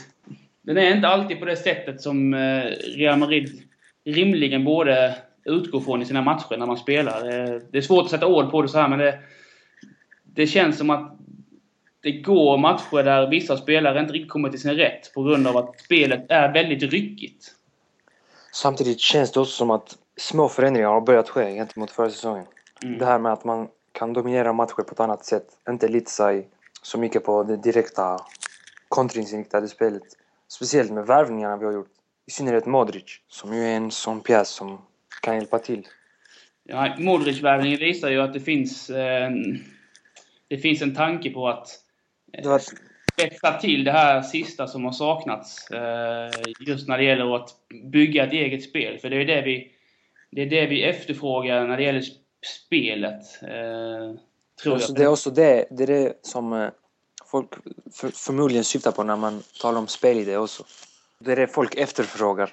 Den 0.61 0.77
är 0.77 0.95
inte 0.95 1.07
alltid 1.07 1.39
på 1.39 1.45
det 1.45 1.55
sättet 1.55 2.01
som 2.01 2.33
eh, 2.33 2.63
Real 2.97 3.19
Madrid 3.19 3.61
rimligen 4.05 4.63
borde 4.63 5.15
utgå 5.45 5.81
från 5.81 6.01
i 6.01 6.05
sina 6.05 6.21
matcher 6.21 6.57
när 6.57 6.65
man 6.65 6.77
spelar. 6.77 7.23
Det 7.71 7.77
är 7.77 7.81
svårt 7.81 8.05
att 8.05 8.11
sätta 8.11 8.27
ord 8.27 8.51
på 8.51 8.61
det 8.61 8.67
så 8.67 8.79
här, 8.79 8.87
men 8.87 8.99
det, 8.99 9.19
det 10.23 10.47
känns 10.47 10.77
som 10.77 10.89
att 10.89 11.17
det 12.01 12.11
går 12.11 12.57
matcher 12.57 13.03
där 13.03 13.27
vissa 13.27 13.57
spelare 13.57 13.99
inte 13.99 14.13
riktigt 14.13 14.31
kommer 14.31 14.49
till 14.49 14.61
sin 14.61 14.75
rätt 14.75 15.13
på 15.13 15.23
grund 15.23 15.47
av 15.47 15.57
att 15.57 15.79
spelet 15.79 16.25
är 16.29 16.53
väldigt 16.53 16.83
ryckigt. 16.83 17.55
Samtidigt 18.53 18.99
känns 18.99 19.31
det 19.31 19.39
också 19.39 19.51
som 19.51 19.71
att 19.71 19.97
små 20.17 20.49
förändringar 20.49 20.89
har 20.89 21.01
börjat 21.01 21.29
ske 21.29 21.53
gentemot 21.53 21.91
förra 21.91 22.09
säsongen. 22.09 22.45
Mm. 22.83 22.97
Det 22.97 23.05
här 23.05 23.19
med 23.19 23.33
att 23.33 23.43
man 23.43 23.67
kan 23.91 24.13
dominera 24.13 24.53
matcher 24.53 24.83
på 24.83 24.91
ett 24.91 24.99
annat 24.99 25.25
sätt. 25.25 25.45
Inte 25.69 25.87
lita 25.87 26.09
sig 26.09 26.47
så 26.81 26.97
mycket 26.97 27.23
på 27.23 27.43
det 27.43 27.57
direkta 27.57 28.17
kontringsinriktade 28.89 29.67
spelet. 29.67 30.03
Speciellt 30.51 30.91
med 30.91 31.05
värvningarna 31.05 31.57
vi 31.57 31.65
har 31.65 31.73
gjort. 31.73 31.91
I 32.27 32.31
synnerhet 32.31 32.65
Modric, 32.65 33.19
som 33.27 33.53
ju 33.53 33.63
är 33.63 33.75
en 33.75 33.91
sån 33.91 34.21
pjäs 34.21 34.49
som 34.49 34.81
kan 35.21 35.35
hjälpa 35.35 35.59
till. 35.59 35.87
Ja, 36.63 36.95
Modric-värvningen 36.97 37.79
visar 37.79 38.09
ju 38.09 38.21
att 38.21 38.33
det 38.33 38.39
finns, 38.39 38.89
eh, 38.89 39.31
det 40.47 40.57
finns 40.57 40.81
en 40.81 40.95
tanke 40.95 41.29
på 41.29 41.47
att 41.49 41.67
eh, 42.33 42.57
spetsa 43.13 43.59
till 43.59 43.83
det 43.83 43.91
här 43.91 44.21
sista 44.21 44.67
som 44.67 44.85
har 44.85 44.91
saknats. 44.91 45.71
Eh, 45.71 46.31
just 46.59 46.87
när 46.87 46.97
det 46.97 47.03
gäller 47.03 47.35
att 47.35 47.49
bygga 47.83 48.25
ett 48.25 48.33
eget 48.33 48.63
spel. 48.63 48.99
För 48.99 49.09
det 49.09 49.15
är 49.15 49.25
det 49.25 49.41
vi, 49.41 49.71
det 50.31 50.41
är 50.41 50.49
det 50.49 50.65
vi 50.65 50.83
efterfrågar 50.83 51.67
när 51.67 51.77
det 51.77 51.83
gäller 51.83 52.03
spelet. 52.65 53.23
Eh, 53.41 54.15
tror 54.63 54.73
alltså, 54.73 54.91
jag. 54.91 54.97
Det 54.97 55.03
är 55.03 55.07
också 55.07 55.29
det, 55.29 55.65
det, 55.71 55.83
är 55.83 55.87
det 55.87 56.13
som 56.21 56.53
eh, 56.53 56.69
folk 57.31 57.49
för, 57.93 58.09
förmodligen 58.09 58.63
syftar 58.63 58.91
på 58.91 59.03
när 59.03 59.15
man 59.15 59.43
talar 59.61 59.79
om 59.79 59.87
spelidé 59.87 60.37
också. 60.37 60.63
Det 61.19 61.31
är 61.31 61.35
det 61.35 61.47
folk 61.47 61.75
efterfrågar. 61.75 62.49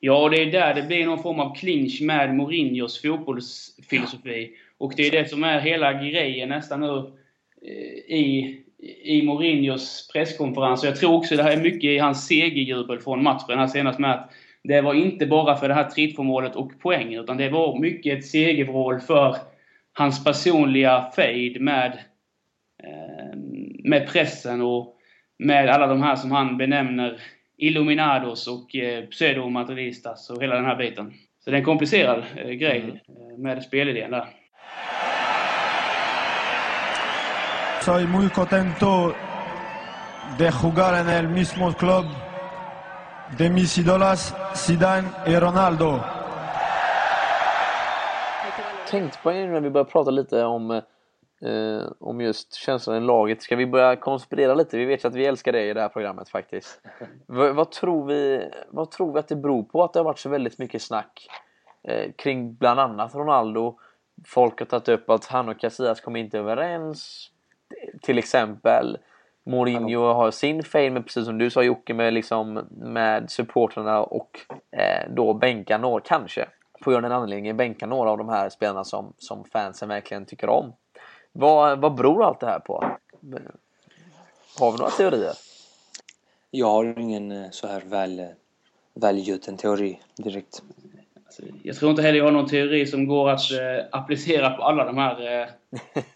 Ja, 0.00 0.28
det 0.28 0.42
är 0.42 0.52
där 0.52 0.74
det 0.74 0.82
blir 0.82 1.06
någon 1.06 1.22
form 1.22 1.40
av 1.40 1.54
clinch 1.54 2.02
med 2.02 2.34
Mourinhos 2.34 3.02
fotbollsfilosofi. 3.02 4.56
Och 4.78 4.92
det 4.96 5.06
är 5.06 5.10
det 5.10 5.28
som 5.28 5.44
är 5.44 5.60
hela 5.60 5.92
grejen 5.92 6.48
nästan 6.48 6.80
nu 6.80 7.12
eh, 7.62 8.16
i, 8.16 8.60
i 9.02 9.22
Mourinhos 9.22 10.08
presskonferens. 10.12 10.82
Och 10.82 10.88
Jag 10.88 10.96
tror 10.96 11.14
också 11.14 11.36
det 11.36 11.42
här 11.42 11.52
är 11.52 11.62
mycket 11.62 11.90
i 11.90 11.98
hans 11.98 12.26
segerjubel 12.26 13.00
från 13.00 13.22
matchen 13.22 13.58
här 13.58 13.66
senast 13.66 13.98
med 13.98 14.14
att 14.14 14.30
det 14.62 14.80
var 14.80 14.94
inte 14.94 15.26
bara 15.26 15.56
för 15.56 15.68
det 15.68 15.74
här 15.74 15.90
trippelmålet 15.90 16.56
och 16.56 16.72
poängen, 16.80 17.20
utan 17.20 17.36
det 17.36 17.48
var 17.48 17.78
mycket 17.78 18.18
ett 18.18 18.26
segervrål 18.26 19.00
för 19.00 19.36
hans 19.92 20.24
personliga 20.24 21.10
fade 21.16 21.56
med, 21.60 21.98
eh, 22.82 23.38
med 23.84 24.08
pressen 24.08 24.62
och 24.62 24.96
med 25.38 25.68
alla 25.68 25.86
de 25.86 26.02
här 26.02 26.16
som 26.16 26.32
han 26.32 26.56
benämner 26.56 27.20
Illuminados 27.58 28.48
och 28.48 28.76
eh, 28.76 29.04
Pseudo-Madridistas 29.04 30.30
och 30.30 30.42
hela 30.42 30.54
den 30.54 30.64
här 30.64 30.76
biten. 30.76 31.12
Så 31.44 31.50
det 31.50 31.56
är 31.56 31.58
en 31.58 31.64
komplicerad 31.64 32.24
eh, 32.36 32.50
grej 32.50 32.80
mm. 32.80 32.96
Eh, 32.96 33.38
med 33.38 33.62
spelidén 33.62 34.10
där. 34.10 34.26
Soy 37.80 38.06
muy 38.06 38.28
contento 38.28 39.14
de 40.38 40.50
jugar 40.50 40.94
en 40.94 41.08
el 41.08 41.28
mismo 41.28 41.72
club 41.72 42.04
de 43.38 43.50
mis 43.50 43.78
idolas 43.78 44.34
Zidane 44.54 45.08
y 45.26 45.36
Ronaldo. 45.36 46.00
Jag 48.44 48.86
tänkte 48.90 49.18
på 49.22 49.30
en 49.30 49.52
när 49.52 49.60
vi 49.60 49.70
började 49.70 49.90
prata 49.90 50.10
lite 50.10 50.44
om, 50.44 50.82
eh, 51.44 51.92
om 52.00 52.20
just 52.20 52.54
känslan 52.54 52.96
i 52.96 53.00
laget. 53.00 53.42
Ska 53.42 53.56
vi 53.56 53.66
börja 53.66 53.96
konspirera 53.96 54.54
lite? 54.54 54.76
Vi 54.76 54.84
vet 54.84 55.04
ju 55.04 55.08
att 55.08 55.14
vi 55.14 55.26
älskar 55.26 55.52
det 55.52 55.62
i 55.62 55.74
det 55.74 55.80
här 55.80 55.88
programmet 55.88 56.28
faktiskt. 56.28 56.80
vad, 57.26 57.54
vad, 57.54 57.70
tror 57.70 58.06
vi, 58.06 58.50
vad 58.70 58.90
tror 58.90 59.12
vi 59.12 59.18
att 59.18 59.28
det 59.28 59.36
beror 59.36 59.62
på 59.62 59.84
att 59.84 59.92
det 59.92 59.98
har 59.98 60.04
varit 60.04 60.18
så 60.18 60.28
väldigt 60.28 60.58
mycket 60.58 60.82
snack 60.82 61.28
eh, 61.88 62.12
kring 62.18 62.54
bland 62.54 62.80
annat 62.80 63.14
Ronaldo? 63.14 63.78
Folk 64.26 64.58
har 64.58 64.66
tagit 64.66 64.88
upp 64.88 65.10
att 65.10 65.26
han 65.26 65.48
och 65.48 65.60
Casillas 65.60 66.00
kom 66.00 66.16
inte 66.16 66.38
överens. 66.38 67.30
Till 68.02 68.18
exempel. 68.18 68.98
Mourinho 69.46 70.12
har 70.12 70.30
sin 70.30 70.62
fame, 70.62 71.02
precis 71.02 71.24
som 71.24 71.38
du 71.38 71.50
sa 71.50 71.62
Jocke, 71.62 71.94
med, 71.94 72.12
liksom, 72.12 72.66
med 72.70 73.30
supportrarna 73.30 74.02
och 74.02 74.40
eh, 74.76 75.10
då 75.10 75.34
bänka 75.34 75.78
några, 75.78 76.00
kanske 76.00 76.48
på 76.84 76.90
grund 76.90 77.06
av 77.06 77.12
en 77.12 77.18
anledning, 77.18 77.56
bänka 77.56 77.86
några 77.86 78.10
av 78.10 78.18
de 78.18 78.28
här 78.28 78.48
spelarna 78.48 78.84
som, 78.84 79.12
som 79.18 79.44
fansen 79.44 79.88
verkligen 79.88 80.26
tycker 80.26 80.48
om. 80.48 80.72
Vad, 81.32 81.80
vad 81.80 81.94
beror 81.94 82.24
allt 82.24 82.40
det 82.40 82.46
här 82.46 82.58
på? 82.58 82.84
Har 84.58 84.72
vi 84.72 84.78
några 84.78 84.90
teorier? 84.90 85.32
Jag 86.50 86.66
har 86.66 86.98
ingen 86.98 87.32
eh, 87.32 87.50
så 87.50 87.66
här 87.66 87.82
väl, 87.86 88.26
välgjuten 88.94 89.56
teori 89.56 90.00
direkt. 90.16 90.62
Alltså, 91.26 91.42
jag 91.62 91.76
tror 91.76 91.90
inte 91.90 92.02
heller 92.02 92.18
jag 92.18 92.24
har 92.24 92.32
någon 92.32 92.48
teori 92.48 92.86
som 92.86 93.06
går 93.06 93.30
att 93.30 93.50
eh, 93.52 93.86
applicera 93.92 94.50
på 94.50 94.62
alla 94.62 94.84
de 94.84 94.98
här 94.98 95.42
eh, 95.42 95.48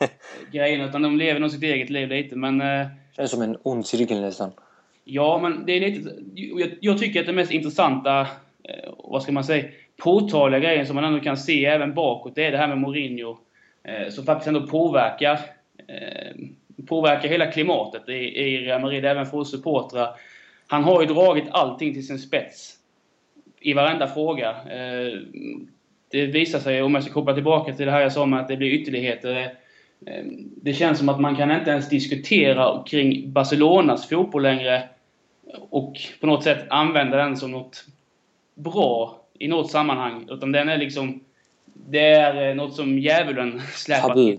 grejerna, 0.52 0.84
utan 0.84 1.02
de 1.02 1.16
lever 1.16 1.40
nog 1.40 1.50
sitt 1.50 1.62
eget 1.62 1.90
liv 1.90 2.08
lite. 2.08 2.36
Men 2.36 2.60
eh, 2.60 2.86
känns 3.16 3.30
som 3.30 3.42
en 3.42 3.56
ond 3.62 3.86
cirkel 3.86 4.20
nästan. 4.20 4.52
Ja, 5.04 5.38
men 5.42 5.66
det 5.66 5.72
är 5.72 5.80
lite... 5.80 6.10
Jag, 6.34 6.70
jag 6.80 6.98
tycker 6.98 7.20
att 7.20 7.26
det 7.26 7.32
mest 7.32 7.52
intressanta, 7.52 8.20
eh, 8.62 8.92
vad 8.98 9.22
ska 9.22 9.32
man 9.32 9.44
säga, 9.44 9.64
påtagliga 9.96 10.60
grejen 10.60 10.86
som 10.86 10.94
man 10.94 11.04
ändå 11.04 11.20
kan 11.20 11.36
se 11.36 11.64
även 11.64 11.94
bakåt, 11.94 12.34
det 12.34 12.44
är 12.44 12.52
det 12.52 12.58
här 12.58 12.68
med 12.68 12.78
Mourinho. 12.78 13.38
Eh, 13.84 14.08
som 14.08 14.24
faktiskt 14.24 14.48
ändå 14.48 14.66
påverkar, 14.66 15.40
eh, 15.88 16.34
påverkar 16.86 17.28
hela 17.28 17.46
klimatet 17.46 18.08
i, 18.08 18.12
i 18.12 18.58
Real 18.58 18.80
Madrid, 18.80 19.04
även 19.04 19.26
för 19.26 19.38
oss 19.38 19.50
supportrar. 19.50 20.08
Han 20.66 20.84
har 20.84 21.00
ju 21.00 21.06
dragit 21.06 21.44
allting 21.50 21.94
till 21.94 22.06
sin 22.06 22.18
spets. 22.18 22.74
I 23.60 23.72
varenda 23.72 24.06
fråga. 24.06 24.50
Eh, 24.50 25.18
det 26.10 26.26
visar 26.26 26.58
sig, 26.58 26.82
om 26.82 26.94
jag 26.94 27.04
ska 27.04 27.12
koppla 27.12 27.34
tillbaka 27.34 27.72
till 27.72 27.86
det 27.86 27.92
här 27.92 28.00
jag 28.00 28.12
sa 28.12 28.22
om 28.22 28.32
att 28.32 28.48
det 28.48 28.56
blir 28.56 28.72
ytterligheter. 28.72 29.36
Eh, 30.06 30.24
det 30.62 30.72
känns 30.72 30.98
som 30.98 31.08
att 31.08 31.20
man 31.20 31.36
kan 31.36 31.50
inte 31.50 31.70
ens 31.70 31.88
diskutera 31.88 32.84
kring 32.86 33.32
Barcelonas 33.32 34.08
fotboll 34.08 34.42
längre 34.42 34.88
och 35.70 36.00
på 36.20 36.26
något 36.26 36.44
sätt 36.44 36.66
använda 36.70 37.16
den 37.16 37.36
som 37.36 37.50
något 37.50 37.84
bra 38.54 39.20
i 39.38 39.48
något 39.48 39.70
sammanhang. 39.70 40.28
Utan 40.30 40.52
den 40.52 40.68
är 40.68 40.78
liksom... 40.78 41.20
Det 41.88 42.08
är 42.08 42.48
eh, 42.48 42.54
något 42.54 42.74
som 42.74 42.98
djävulen 42.98 43.60
släpar 43.74 44.08
Tabu. 44.08 44.36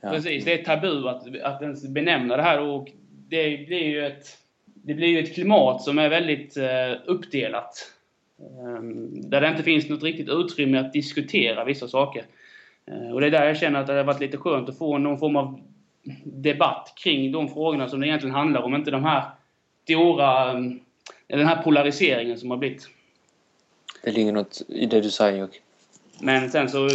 Ja. 0.00 0.10
Precis, 0.10 0.44
det 0.44 0.60
är 0.60 0.64
tabu 0.64 1.08
att, 1.08 1.40
att 1.42 1.62
ens 1.62 1.88
benämna 1.88 2.36
det 2.36 2.42
här 2.42 2.60
och 2.60 2.88
det 3.28 3.66
blir 3.66 3.84
ju 3.84 4.06
ett... 4.06 4.26
Det 4.64 4.94
blir 4.94 5.08
ju 5.08 5.18
ett 5.18 5.34
klimat 5.34 5.82
som 5.82 5.98
är 5.98 6.08
väldigt 6.08 6.56
uh, 6.56 6.64
uppdelat. 7.06 7.92
Um, 8.38 9.30
där 9.30 9.40
det 9.40 9.48
inte 9.48 9.62
finns 9.62 9.88
något 9.88 10.02
riktigt 10.02 10.28
utrymme 10.28 10.78
att 10.78 10.92
diskutera 10.92 11.64
vissa 11.64 11.88
saker. 11.88 12.24
Eh, 12.90 13.10
och 13.10 13.20
det 13.20 13.26
är 13.26 13.30
där 13.30 13.46
jag 13.46 13.56
känner 13.56 13.80
att 13.80 13.86
det 13.86 13.92
har 13.92 14.04
varit 14.04 14.20
lite 14.20 14.36
skönt 14.36 14.68
att 14.68 14.78
få 14.78 14.98
någon 14.98 15.18
form 15.18 15.36
av 15.36 15.60
debatt 16.24 16.92
kring 16.96 17.32
de 17.32 17.48
frågorna 17.48 17.88
som 17.88 18.00
det 18.00 18.06
egentligen 18.06 18.34
handlar 18.34 18.62
om. 18.62 18.74
Inte 18.74 18.90
de 18.90 19.04
här 19.04 19.24
stora... 19.84 20.50
Mm, 20.50 20.80
den 21.26 21.46
här 21.46 21.62
polariseringen 21.62 22.38
som 22.38 22.50
har 22.50 22.56
blivit. 22.56 22.88
Det 24.02 24.10
ligger 24.10 24.32
något 24.32 24.62
i 24.68 24.86
det 24.86 25.00
du 25.00 25.10
säger 25.10 25.38
Jocke. 25.38 25.58
Men 26.20 26.50
sen 26.50 26.68
så... 26.68 26.88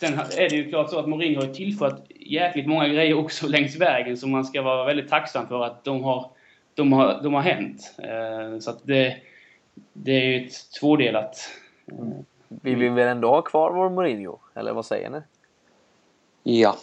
Sen 0.00 0.14
är 0.14 0.48
det 0.48 0.56
ju 0.56 0.68
klart 0.68 0.90
så 0.90 0.98
att 0.98 1.08
Mourinho 1.08 1.40
har 1.40 1.54
tillfört 1.54 2.02
jäkligt 2.20 2.66
många 2.66 2.88
grejer 2.88 3.18
också 3.18 3.46
längs 3.48 3.76
vägen 3.76 4.16
som 4.16 4.30
man 4.30 4.44
ska 4.44 4.62
vara 4.62 4.84
väldigt 4.84 5.08
tacksam 5.08 5.48
för 5.48 5.64
att 5.64 5.84
de 5.84 6.04
har, 6.04 6.30
de 6.74 6.92
har, 6.92 7.22
de 7.22 7.34
har 7.34 7.42
hänt. 7.42 7.94
Eh, 7.98 8.58
så 8.58 8.70
att 8.70 8.86
det, 8.86 9.16
det 9.92 10.12
är 10.12 10.24
ju 10.24 10.46
ett 10.46 10.52
tvådelat... 10.80 11.50
Mm 11.92 12.24
vi 12.48 12.74
vill 12.74 12.90
väl 12.92 13.08
ändå 13.08 13.28
ha 13.28 13.42
kvar 13.42 13.72
vår 13.72 13.90
Mourinho? 13.90 14.38
Eller 14.54 14.72
vad 14.72 14.86
säger 14.86 15.10
ni? 15.10 15.20
Ja. 16.42 16.76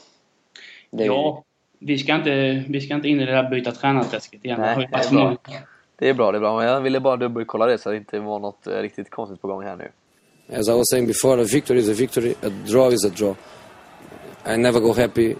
Det 0.89 1.05
ja, 1.05 1.43
vi 1.79 1.97
ska 1.97 2.15
inte, 2.15 2.63
vi 2.69 2.81
ska 2.81 2.93
inte 2.93 3.09
in 3.09 3.19
i 3.19 3.25
det 3.25 3.31
där 3.31 3.49
byta 3.49 3.71
tränarträsket 3.71 4.45
igen. 4.45 4.61
Nej, 4.61 4.89
det 4.91 4.97
är 4.97 5.11
bra. 5.11 5.38
Det 5.97 6.09
är 6.09 6.13
bra, 6.13 6.31
det 6.31 6.38
är 6.38 6.39
bra. 6.39 6.57
Men 6.57 6.67
jag 6.67 6.81
ville 6.81 6.99
bara 6.99 7.15
dubbelkolla 7.15 7.65
det 7.65 7.77
så 7.77 7.89
att 7.89 7.93
det 7.93 7.97
inte 7.97 8.19
var 8.19 8.39
något 8.39 8.67
eh, 8.67 8.81
riktigt 8.81 9.09
konstigt 9.09 9.41
på 9.41 9.47
gång 9.47 9.63
här 9.63 9.75
nu. 9.75 9.91
As 10.49 10.69
I 10.69 10.73
was 10.73 10.89
saying 10.89 11.08
before, 11.08 11.41
a 11.41 11.43
victory 11.43 11.79
is 11.79 11.89
a 11.89 11.93
victory, 11.93 12.36
a 12.41 12.49
draw 12.49 12.91
is 12.91 13.05
a 13.05 13.10
draw. 13.10 13.36
I 14.45 14.58
never 14.58 14.79
go 14.79 14.93
happy, 14.93 15.36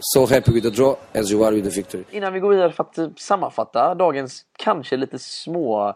so 0.00 0.26
happy 0.26 0.52
with 0.52 0.66
a 0.66 0.70
draw 0.70 0.96
as 1.12 1.32
you 1.32 1.44
are 1.44 1.54
with 1.54 1.66
a 1.66 1.70
victory. 1.70 2.04
Innan 2.10 2.32
vi 2.32 2.40
går 2.40 2.50
vidare 2.50 2.72
för 2.72 2.82
att 2.84 2.98
eh, 2.98 3.08
sammanfatta 3.16 3.94
dagens 3.94 4.44
kanske 4.58 4.96
lite 4.96 5.18
små 5.18 5.94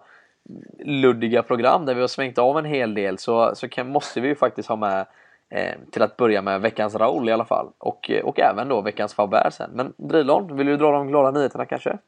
luddiga 0.85 1.43
program 1.43 1.87
där 1.87 1.95
vi 1.95 2.01
har 2.01 2.09
svängt 2.09 2.39
av 2.39 2.59
en 2.59 2.65
hel 2.65 2.95
del 2.95 3.19
så, 3.19 3.53
så 3.55 3.69
kan, 3.69 3.89
måste 3.89 4.21
vi 4.21 4.29
ju 4.29 4.35
faktiskt 4.35 4.69
ha 4.69 4.77
med 4.77 5.07
eh, 5.51 5.75
till 5.91 6.03
att 6.03 6.17
börja 6.17 6.43
med 6.43 6.61
veckans 6.61 6.95
Raoul 6.95 7.29
i 7.29 7.33
alla 7.33 7.45
fall 7.45 7.71
och, 7.79 8.11
eh, 8.11 8.25
och 8.25 8.41
även 8.41 8.69
då 8.69 8.81
veckans 8.81 9.15
Faubert 9.15 9.53
sen. 9.53 9.71
Men 9.75 9.93
Drilon, 9.97 10.57
vill 10.57 10.67
du 10.67 10.77
dra 10.77 10.93
de 10.93 11.09
glada 11.09 11.31
nyheterna 11.31 11.67
kanske? 11.67 11.99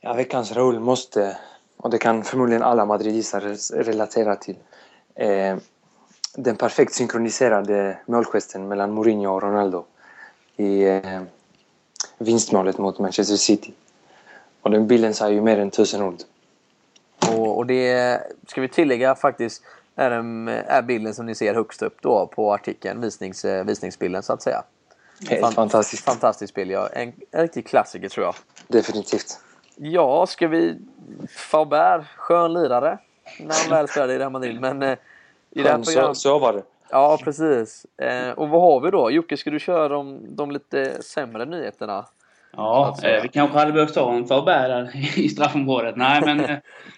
Ja, 0.00 0.12
veckans 0.12 0.52
Raúl 0.52 0.80
måste, 0.80 1.36
och 1.76 1.90
det 1.90 1.98
kan 1.98 2.22
förmodligen 2.22 2.62
alla 2.62 2.84
madridistar 2.84 3.40
relatera 3.82 4.36
till, 4.36 4.56
eh, 5.20 5.56
den 6.34 6.56
perfekt 6.56 6.94
synkroniserade 6.94 7.98
målgesten 8.06 8.68
mellan 8.68 8.92
Mourinho 8.92 9.34
och 9.34 9.42
Ronaldo 9.42 9.84
i 10.56 10.82
eh, 10.82 11.22
vinstmålet 12.18 12.78
mot 12.78 12.98
Manchester 12.98 13.36
City. 13.36 13.74
Och 14.62 14.70
den 14.70 14.86
bilden 14.86 15.14
säger 15.14 15.34
ju 15.34 15.40
mer 15.40 15.58
än 15.58 15.70
tusen 15.70 16.02
ord. 16.02 16.16
Och, 17.28 17.56
och 17.56 17.66
det 17.66 18.20
ska 18.46 18.60
vi 18.60 18.68
tillägga 18.68 19.14
faktiskt 19.14 19.62
är, 19.96 20.10
en, 20.10 20.48
är 20.48 20.82
bilden 20.82 21.14
som 21.14 21.26
ni 21.26 21.34
ser 21.34 21.54
högst 21.54 21.82
upp 21.82 21.96
då 22.02 22.26
på 22.26 22.54
artikeln, 22.54 23.00
visnings, 23.00 23.44
eh, 23.44 23.64
visningsbilden 23.64 24.22
så 24.22 24.32
att 24.32 24.42
säga. 24.42 24.62
Helt 25.28 25.40
Fan- 25.40 25.52
fantastiskt. 25.52 26.04
Fantastisk 26.04 26.54
bild, 26.54 26.70
ja. 26.70 26.88
En, 26.88 27.12
en 27.30 27.42
riktig 27.42 27.66
klassiker 27.66 28.08
tror 28.08 28.26
jag. 28.26 28.34
Definitivt. 28.68 29.38
Ja, 29.76 30.26
ska 30.26 30.48
vi... 30.48 30.78
Faubert, 31.28 32.06
skön 32.16 32.52
lirare 32.52 32.98
när 33.38 33.54
han 33.62 33.70
väl 33.70 33.88
spelade 33.88 34.14
i 34.14 34.18
Real 34.18 34.32
Madrid. 34.32 34.60
Men 34.60 34.82
eh, 34.82 34.92
i 35.50 35.62
det 35.62 35.68
här 35.68 35.76
Skön, 35.76 35.84
så, 35.84 35.92
programmet... 35.92 36.16
så 36.16 36.38
var 36.38 36.52
det. 36.52 36.62
Ja, 36.90 37.18
precis. 37.24 37.86
Eh, 38.02 38.30
och 38.30 38.48
vad 38.48 38.60
har 38.60 38.80
vi 38.80 38.90
då? 38.90 39.10
Jocke, 39.10 39.36
ska 39.36 39.50
du 39.50 39.58
köra 39.58 39.88
de, 39.88 40.20
de 40.36 40.50
lite 40.50 41.02
sämre 41.02 41.44
nyheterna? 41.44 42.04
Ja, 42.56 42.96
eh, 43.02 43.22
vi 43.22 43.28
kanske 43.28 43.58
hade 43.58 43.72
behövt 43.72 43.94
ta 43.94 44.14
en 44.14 44.26
Faubert 44.26 44.68
där 44.68 44.90
i 45.18 45.28
straffområdet. 45.28 45.96
Nej, 45.96 46.22
men 46.24 46.40
eh, 46.40 46.56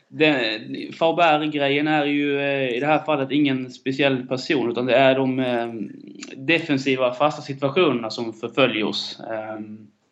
den- 0.08 0.92
Faubert-grejen 0.98 1.88
är 1.88 2.04
ju 2.04 2.40
eh, 2.40 2.76
i 2.76 2.80
det 2.80 2.86
här 2.86 2.98
fallet 2.98 3.30
ingen 3.30 3.70
speciell 3.70 4.26
person 4.26 4.70
utan 4.70 4.86
det 4.86 4.94
är 4.96 5.14
de 5.14 5.38
eh, 5.40 5.68
defensiva 6.36 7.14
fasta 7.14 7.42
situationerna 7.42 8.10
som 8.10 8.32
förföljer 8.32 8.84
oss. 8.84 9.20
Eh, 9.30 9.60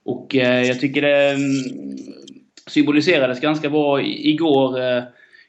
Och 0.04 0.36
eh, 0.36 0.62
jag 0.62 0.80
tycker 0.80 1.02
det 1.02 1.30
mm, 1.30 1.96
symboliserades 2.66 3.40
ganska 3.40 3.70
bra 3.70 4.02
igår. 4.02 4.78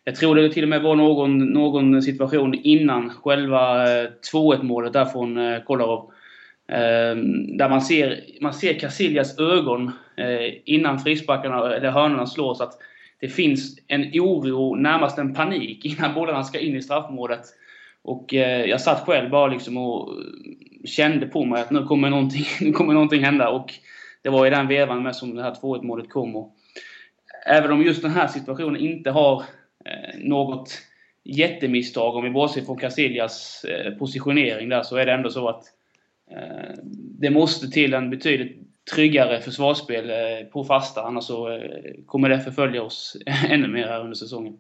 Jag 0.04 0.16
tror 0.16 0.36
det 0.36 0.50
till 0.50 0.64
och 0.64 0.70
med 0.70 0.82
var 0.82 0.96
någon, 0.96 1.38
någon 1.38 2.02
situation 2.02 2.54
innan 2.54 3.10
själva 3.10 3.84
eh, 3.84 4.10
2-1 4.34 4.64
målet 4.64 4.94
där 4.94 5.06
från 5.06 5.38
eh, 5.38 5.64
Kolarov. 5.64 6.12
Ehm, 6.68 7.58
där 7.58 7.70
man 7.70 7.82
ser, 7.82 8.20
man 8.42 8.54
ser 8.54 8.80
Casillas 8.80 9.40
ögon 9.40 9.92
eh, 10.18 10.54
innan 10.66 11.00
frisparkarna 11.00 11.76
eller 11.76 11.92
hörnorna 11.92 12.26
slås 12.26 12.62
att 12.62 12.74
det 13.20 13.30
finns 13.30 13.80
en 13.88 14.02
oro, 14.14 14.76
närmast 14.76 15.18
en 15.18 15.34
panik 15.34 15.86
innan 15.98 16.14
bollarna 16.14 16.44
ska 16.44 16.60
in 16.60 16.76
i 16.76 16.82
straffområdet. 16.82 17.42
Och 18.04 18.34
jag 18.34 18.82
satt 18.82 19.06
själv 19.06 19.30
bara 19.30 19.48
liksom 19.48 19.78
och 19.78 20.10
kände 20.86 21.28
på 21.28 21.46
mig 21.46 21.62
att 21.62 21.72
nu 21.72 21.84
kommer 21.84 22.10
någonting, 22.10 22.46
nu 22.62 22.72
kommer 22.72 22.94
någonting 22.94 23.24
hända. 23.24 23.50
Och 23.50 23.74
det 24.22 24.30
var 24.30 24.48
i 24.48 24.50
den 24.50 24.68
vevan 24.68 25.04
med 25.04 25.16
som 25.16 25.36
det 25.36 25.44
här 25.44 25.54
2-1 25.54 25.84
målet 25.84 26.10
kom. 26.10 26.36
Och 26.36 26.56
även 27.48 27.72
om 27.72 27.82
just 27.82 28.02
den 28.02 28.12
här 28.12 28.28
situationen 28.28 28.82
inte 28.82 29.12
har 29.12 29.44
något 30.18 30.82
jättemisstag, 31.24 32.16
om 32.16 32.24
vi 32.24 32.30
bortser 32.30 32.62
från 32.62 32.78
Casillas 32.78 33.64
eh, 33.64 33.94
positionering 33.94 34.70
där, 34.70 34.84
så 34.84 34.98
är 34.98 35.06
det 35.06 35.12
ändå 35.12 35.30
så 35.30 35.50
att 35.50 35.64
eh, 36.32 36.76
det 37.20 37.30
måste 37.30 37.68
till 37.68 37.94
en 37.94 38.10
betydligt 38.10 38.68
tryggare 38.96 39.42
försvarsspel 39.42 40.10
eh, 40.10 40.48
på 40.48 40.64
fasta, 40.64 41.04
annars 41.04 41.24
så 41.24 41.50
eh, 41.50 41.94
kommer 42.06 42.30
det 42.30 42.40
förfölja 42.40 42.84
oss 42.84 43.18
ännu 43.50 43.68
mer 43.68 43.88
här 43.88 44.02
under 44.02 44.16
säsongen. 44.16 44.60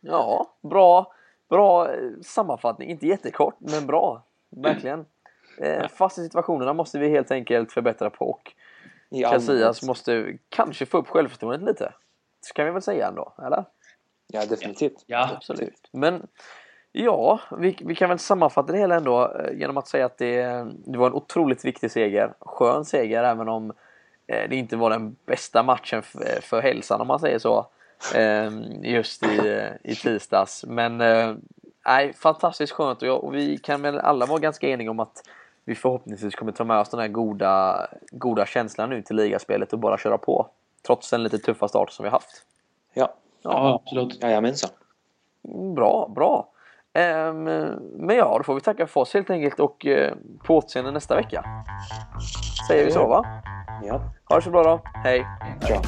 Ja, 0.00 0.54
bra, 0.62 1.12
bra 1.48 1.94
eh, 1.94 2.10
sammanfattning. 2.22 2.90
Inte 2.90 3.06
jättekort, 3.06 3.56
men 3.58 3.86
bra. 3.86 4.26
Verkligen. 4.50 5.04
Eh, 5.62 5.88
fasta 5.88 6.22
situationerna 6.22 6.72
måste 6.72 6.98
vi 6.98 7.08
helt 7.08 7.30
enkelt 7.30 7.72
förbättra 7.72 8.10
på 8.10 8.30
och 8.30 8.52
Casillas 9.30 9.82
måste 9.82 10.38
kanske 10.48 10.86
få 10.86 10.98
upp 10.98 11.08
självförtroendet 11.08 11.68
lite. 11.68 11.92
Så 12.40 12.54
kan 12.54 12.64
vi 12.64 12.70
väl 12.70 12.82
säga 12.82 13.08
ändå, 13.08 13.34
eller? 13.46 13.64
Ja, 14.32 14.46
definitivt. 14.46 15.04
Ja, 15.06 15.30
Absolut. 15.36 15.88
Men 15.92 16.26
ja, 16.92 17.40
vi, 17.58 17.76
vi 17.80 17.94
kan 17.94 18.08
väl 18.08 18.18
sammanfatta 18.18 18.72
det 18.72 18.78
hela 18.78 18.94
ändå 18.94 19.32
eh, 19.34 19.58
genom 19.58 19.76
att 19.76 19.88
säga 19.88 20.06
att 20.06 20.18
det, 20.18 20.42
det 20.84 20.98
var 20.98 21.06
en 21.06 21.12
otroligt 21.12 21.64
viktig 21.64 21.90
seger. 21.90 22.34
Skön 22.40 22.84
seger 22.84 23.24
även 23.24 23.48
om 23.48 23.70
eh, 24.26 24.48
det 24.48 24.56
inte 24.56 24.76
var 24.76 24.90
den 24.90 25.16
bästa 25.26 25.62
matchen 25.62 25.98
f- 25.98 26.38
för 26.44 26.62
hälsan 26.62 27.00
om 27.00 27.06
man 27.06 27.20
säger 27.20 27.38
så. 27.38 27.66
eh, 28.14 28.50
Just 28.82 29.22
i, 29.26 29.68
i 29.82 29.94
tisdags. 29.94 30.64
Men 30.68 31.00
eh, 31.00 31.34
nej, 31.86 32.12
fantastiskt 32.12 32.72
skönt 32.72 33.02
och, 33.02 33.08
jag, 33.08 33.24
och 33.24 33.34
vi 33.34 33.58
kan 33.58 33.82
väl 33.82 33.98
alla 33.98 34.26
vara 34.26 34.38
ganska 34.38 34.68
eniga 34.68 34.90
om 34.90 35.00
att 35.00 35.22
vi 35.64 35.74
förhoppningsvis 35.74 36.34
kommer 36.34 36.52
ta 36.52 36.64
med 36.64 36.78
oss 36.80 36.88
den 36.88 37.00
här 37.00 37.08
goda, 37.08 37.86
goda 38.10 38.46
känslan 38.46 38.90
nu 38.90 39.02
till 39.02 39.16
ligaspelet 39.16 39.72
och 39.72 39.78
bara 39.78 39.98
köra 39.98 40.18
på. 40.18 40.48
Trots 40.86 41.10
den 41.10 41.22
lite 41.22 41.38
tuffa 41.38 41.68
start 41.68 41.90
som 41.92 42.02
vi 42.04 42.08
haft. 42.10 42.44
Ja, 42.94 43.14
ja 43.42 43.74
absolut. 43.74 44.22
jajamensan. 44.22 44.70
Bra, 45.74 46.08
bra. 46.14 46.48
Ehm, 46.94 47.44
men 47.96 48.16
ja, 48.16 48.34
då 48.38 48.44
får 48.44 48.54
vi 48.54 48.60
tacka 48.60 48.86
för 48.86 49.00
oss 49.00 49.14
helt 49.14 49.30
enkelt 49.30 49.60
och 49.60 49.86
eh, 49.86 50.14
på 50.44 50.56
återseende 50.56 50.90
nästa 50.90 51.16
vecka. 51.16 51.44
Säger 52.68 52.84
vi 52.84 52.90
så 52.90 53.06
va? 53.06 53.42
Ja, 53.82 54.00
Ha 54.28 54.36
det 54.36 54.42
så 54.42 54.50
bra 54.50 54.62
då. 54.62 54.80
Hej! 55.04 55.26
bra. 55.68 55.82